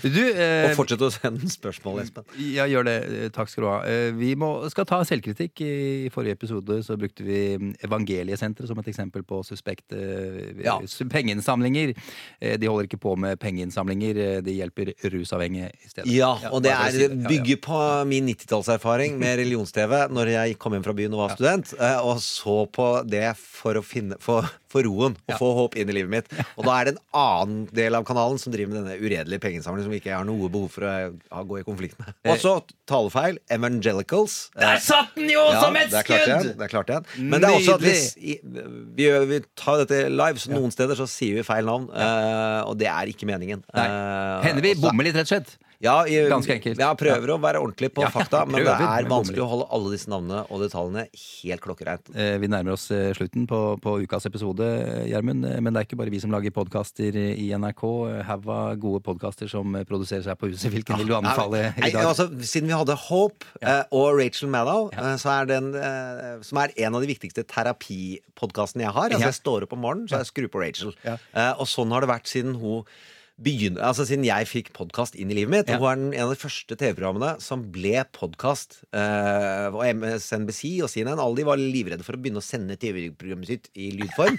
[0.00, 2.24] Du, eh, Og fortsett å sende spørsmål, Espen.
[2.40, 2.96] Ja, gjør det.
[3.36, 3.78] Takk skal du ha.
[3.84, 5.60] Eh, Vi må, skal ta selvkritikk.
[5.60, 7.40] I forrige episode så brukte vi
[7.84, 10.78] Evangeliesenteret som et eksempel på suspekte eh, Ja.
[11.12, 11.92] pengeinnsamlinger.
[12.40, 16.08] Eh, De holder ikke på med pengeinnsamlinger, de hjelper rusavhengige i stedet.
[16.16, 20.96] Ja, og det er bygger på min 90-tallserfaring med religions-TV når jeg kom hjem fra
[20.96, 21.74] byen og var student,
[22.08, 25.96] og så på det for å finne for, for roen og få håp inn i
[25.96, 26.28] livet mitt.
[26.58, 29.88] Og da er det en annen del av kanalen som driver med denne uredelige pengeinnsamlingen
[29.88, 32.12] som ikke jeg har noe behov for å gå i konflikt med.
[32.30, 32.52] Og så
[32.90, 33.40] talefeil.
[33.50, 34.36] Evangelicals.
[34.58, 36.16] Der satt den jo som et skudd!
[36.20, 37.08] igjen, det er klart igjen.
[37.30, 38.66] Men det er også at hvis, Nydelig.
[38.98, 41.88] vi, vi tar dette live, så noen steder så sier vi feil navn.
[41.90, 43.64] eh, og det er ikke meningen.
[43.74, 43.86] Nei.
[43.90, 45.56] Eh, Hender vi bommer litt, rett og slett.
[45.80, 46.76] Ja, jeg, Ganske enkelt.
[46.76, 50.10] Jeg prøver å være ordentlig på fakta, men det er vanskelig å holde alle disse
[50.12, 52.10] navnene og detaljene helt klokkereint.
[52.12, 55.46] Eh, Vi nærmer oss eh, slutten på, på ukas episode, eh, Gjermund.
[55.48, 57.84] Men det er ikke bare vi som lager podkaster i NRK.
[58.28, 60.68] Haug av gode podkaster som produserer seg på huset.
[60.74, 62.02] Hvilken vil du anbefale i dag?
[62.10, 63.48] altså, siden vi hadde Hope
[63.96, 65.70] og Rachel Maddow, så den,
[66.44, 69.14] som er en av de viktigste terapipodkastene jeg har.
[69.14, 70.92] Altså, jeg står opp om morgenen, så jeg skrur på Rachel.
[71.56, 72.84] Og sånn har det vært siden hun
[73.40, 75.70] begynner, altså Siden jeg fikk podkast inn i livet mitt.
[75.70, 75.78] Ja.
[75.78, 78.80] Og hun er den, en av de første TV-programmene som ble podkast.
[78.92, 83.50] Uh, og MSNBC og CNN alle de var livredde for å begynne å sende TV-programmet
[83.50, 84.36] sitt i lydform.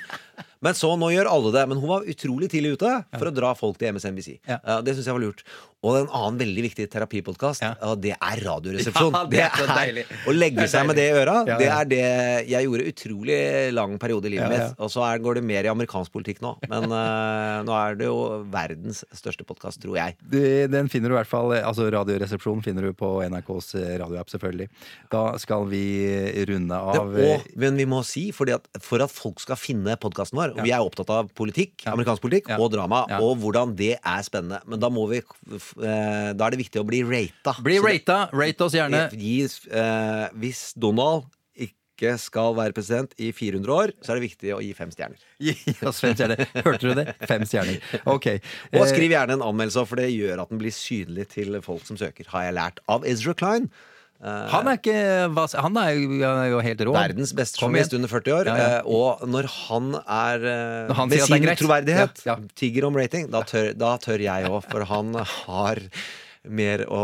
[0.61, 1.65] Men så nå gjør alle det.
[1.71, 4.35] Men hun var utrolig tidlig ute for å dra folk til MSNBC.
[4.45, 4.59] Ja.
[4.61, 5.41] Eh, det syns jeg var lurt.
[5.81, 7.71] Og en annen veldig viktig terapipodkast, Ja.
[7.89, 9.13] og det er Radioresepsjon.
[9.17, 10.03] Ja, det er så deilig.
[10.29, 12.01] Å legge seg med det i øra, Ja, det er det
[12.51, 13.37] jeg gjorde utrolig
[13.73, 14.75] lang periode i livet mitt.
[14.77, 16.51] Og så er, går det mer i amerikansk politikk nå.
[16.69, 18.19] Men uh, nå er det jo
[18.53, 20.17] verdens største podkast, tror jeg.
[20.21, 23.95] Det- Den finner du i hvert fall eh, Altså Radioresepsjonen finner du på NRKs eh,
[24.03, 24.69] radioapp, selvfølgelig.
[25.11, 25.81] Da skal vi
[26.49, 30.37] runde av det, og, men vi må si, at for at folk skal finne podkasten
[30.37, 34.21] vår Og vi er opptatt av politikk, amerikansk politikk og drama, og hvordan det er
[34.25, 34.61] spennende.
[34.69, 35.21] Men da må vi
[35.77, 37.55] eh, Da er det viktig å bli rata.
[37.61, 38.29] Bli Så det- rata.
[38.33, 39.03] Rate oss gjerne.
[39.13, 41.25] Gi, eh, hvis Donald
[41.57, 45.19] ikke skal være president i 400 år, så er det viktig å gi fem stjerner.
[45.39, 45.53] Gi
[45.85, 46.41] oss fem stjerner.
[46.65, 47.15] Hørte du det?
[47.29, 47.77] Fem stjerner.
[48.09, 48.27] Ok.
[48.73, 51.85] Og Eh, skriv gjerne en anmeldelse, for det gjør at den blir synlig til folk
[51.85, 52.25] som søker.
[52.33, 53.69] Har jeg lært av Ezra Klein.
[54.21, 54.93] Han er ikke
[55.57, 56.93] Han er jo, han er jo helt rå.
[56.93, 58.49] Verdens beste journalist under 40 år.
[58.51, 58.79] Ja, ja.
[58.79, 61.57] eh, Og når han er eh, Når han med er sin greit.
[61.61, 62.35] troverdighet ja.
[62.55, 65.15] tigger om rating, da tør, da tør jeg òg, for han
[65.47, 65.81] har
[66.49, 67.01] mer å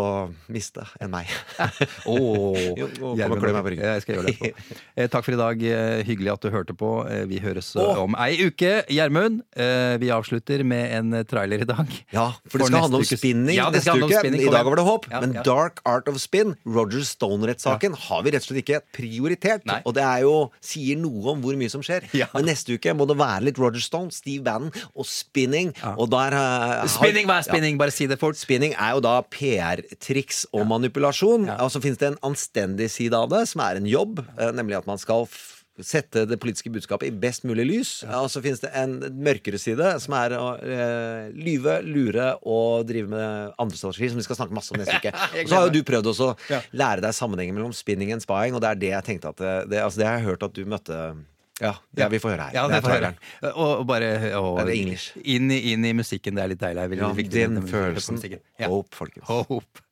[0.49, 1.29] miste enn meg.
[2.07, 3.85] På ryggen.
[3.85, 4.53] Jeg skal gjøre det.
[4.97, 5.59] Eh, takk for i dag.
[5.61, 6.87] Eh, Hyggelig at du hørte på.
[7.05, 7.99] Eh, Vi høres oh.
[8.01, 8.79] Om ei uke.
[8.89, 11.91] Gjermund, eh, vi avslutter med en trailer i dag.
[12.15, 14.17] Ja, for det skal handle om spinning Ja, det neste uke.
[14.23, 15.05] spinning, I dag var det håp.
[15.11, 15.43] Ja, men ja.
[15.45, 19.67] Dark Art of Spin, Roger Stone-rettssaken, har vi rett og slett ikke prioritert.
[19.69, 19.77] Nei.
[19.85, 20.33] Og det er jo,
[20.65, 22.09] sier noe om hvor mye som skjer.
[22.17, 22.31] Ja.
[22.33, 25.75] Men neste uke må det være litt Roger Stone, Steve Bannon og spinning.
[25.93, 26.41] Og der uh,
[26.81, 27.77] har- Spinning, hva er spinning?
[27.77, 28.39] Bare si det fort.
[28.41, 31.49] Spinning er jo da PR-triks og manipulasjon.
[31.59, 34.77] Og så finnes det en anstendig side av det, som er en jobb, eh, nemlig
[34.79, 35.27] at man skal
[35.77, 37.89] sette det politiske budskapet i best mulig lys.
[38.17, 43.11] Og så finnes det en mørkere side, som er å eh, lyve, lure og drive
[43.11, 45.13] med andre strategier, som vi skal snakke masse om neste uke.
[45.13, 46.63] Og så har jo du prøvd også Ja.
[46.73, 49.55] lære deg sammenhengen mellom spinning og spying, og det er det jeg tenkte at det,
[49.75, 50.97] det, altså det har jeg hørt at du møtte
[51.61, 52.53] ja, ja, vi får høre her.
[52.53, 53.13] Ja, Det det er får høre.
[53.53, 55.17] Og, og bare og, det er English.
[55.23, 56.37] inn, inn i musikken.
[56.37, 56.99] Det er litt deilig.
[56.99, 57.11] Ja,
[57.49, 58.21] den følelsen.
[58.67, 59.25] Håp, folkens.
[59.29, 59.85] Hope.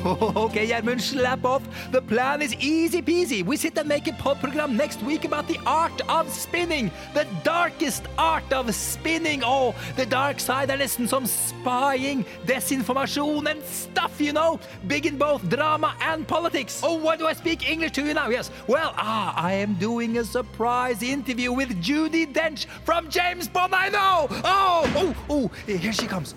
[0.50, 1.62] Okay, Gjermund, slap off.
[1.92, 3.44] The plan is easy peasy.
[3.44, 6.90] We sit and make a pod program next week about the art of spinning.
[7.12, 9.42] The darkest art of spinning.
[9.44, 14.58] Oh, the dark side er nesten som spying, desinformasjon and stuff, you know.
[14.86, 16.80] Big in both drama and politics.
[16.82, 18.30] Oh, why do I speak English to you now?
[18.30, 18.50] Yes.
[18.66, 23.74] Well, ah, I am doing a surprise interview with Judy Dench from James Bond.
[23.74, 24.28] I know.
[24.44, 26.34] Oh, oh, oh, here she comes.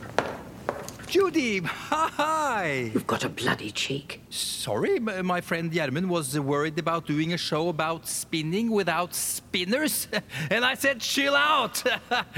[1.14, 2.90] Judy, hi.
[2.92, 4.20] You've got a bloody cheek.
[4.32, 10.08] Sorry, my friend Gjermund was worried about doing a show about spinning without spinners.
[10.50, 11.84] And I said, chill out.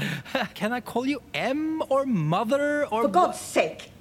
[0.54, 3.04] Can I call you M or Mother or.
[3.04, 3.92] For God's sake,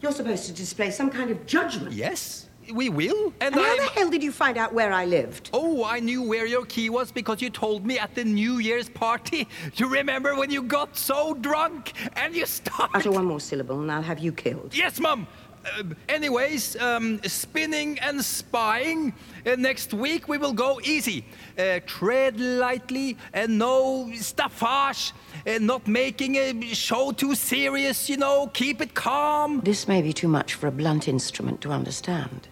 [0.00, 1.92] you're supposed to display some kind of judgment.
[1.92, 3.32] Yes, we will.
[3.40, 3.76] And, And how I.
[3.78, 5.50] the hell did you find out where I lived?
[5.52, 8.88] Oh, I knew where your key was because you told me at the New Year's
[8.88, 9.48] party.
[9.76, 12.96] You remember when you got so drunk and you started.
[12.98, 14.74] Utter one more syllable and I'll have you killed.
[14.74, 15.26] Yes, Mum!
[15.64, 19.12] uh, anyways, um, spinning and spying.
[19.46, 21.24] Uh, next week we will go easy.
[21.58, 25.12] Uh, tread lightly and no staffage.
[25.46, 28.48] and not making a show too serious, you know.
[28.52, 29.60] Keep it calm.
[29.64, 32.48] This may be too much for a blunt instrument to understand.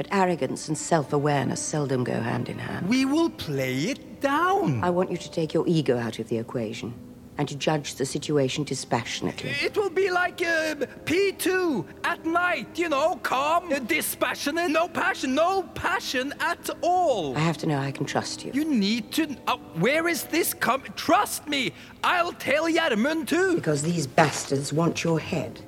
[0.00, 2.88] But arrogance and self awareness seldom go hand in hand.
[2.88, 4.82] We will play it down.
[4.82, 6.94] I want you to take your ego out of the equation
[7.36, 9.50] and to judge the situation dispassionately.
[9.62, 15.34] It will be like uh, P2 at night, you know, calm, uh, dispassionate, no passion,
[15.34, 17.36] no passion at all.
[17.36, 18.52] I have to know I can trust you.
[18.54, 19.36] You need to.
[19.46, 20.82] Uh, where is this come?
[20.96, 23.56] Trust me, I'll tell Gjermund too.
[23.56, 25.60] Because these bastards want your head.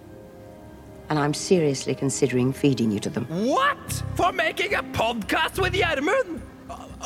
[1.12, 3.26] And I'm seriously considering feeding you to them.
[3.28, 4.02] What?
[4.14, 6.40] For making a podcast with Gjermund?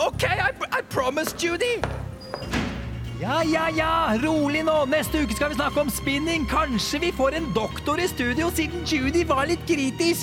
[0.01, 1.83] Okay, I, I promise, Judy.
[3.21, 4.85] Ja, ja, ja, rolig nå.
[4.87, 6.47] Neste uke skal vi snakke om spinning.
[6.47, 10.23] Kanskje vi får en doktor i studio, siden Judy var litt kritisk.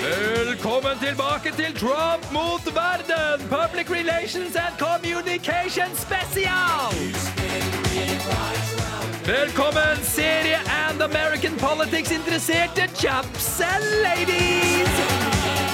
[0.00, 3.44] Velkommen tilbake til Trump mot verden!
[3.52, 6.96] Public Relations and Communication Special!
[9.28, 10.58] Velkommen, serie
[10.88, 15.67] and American politics-interesserte chaps and ladies!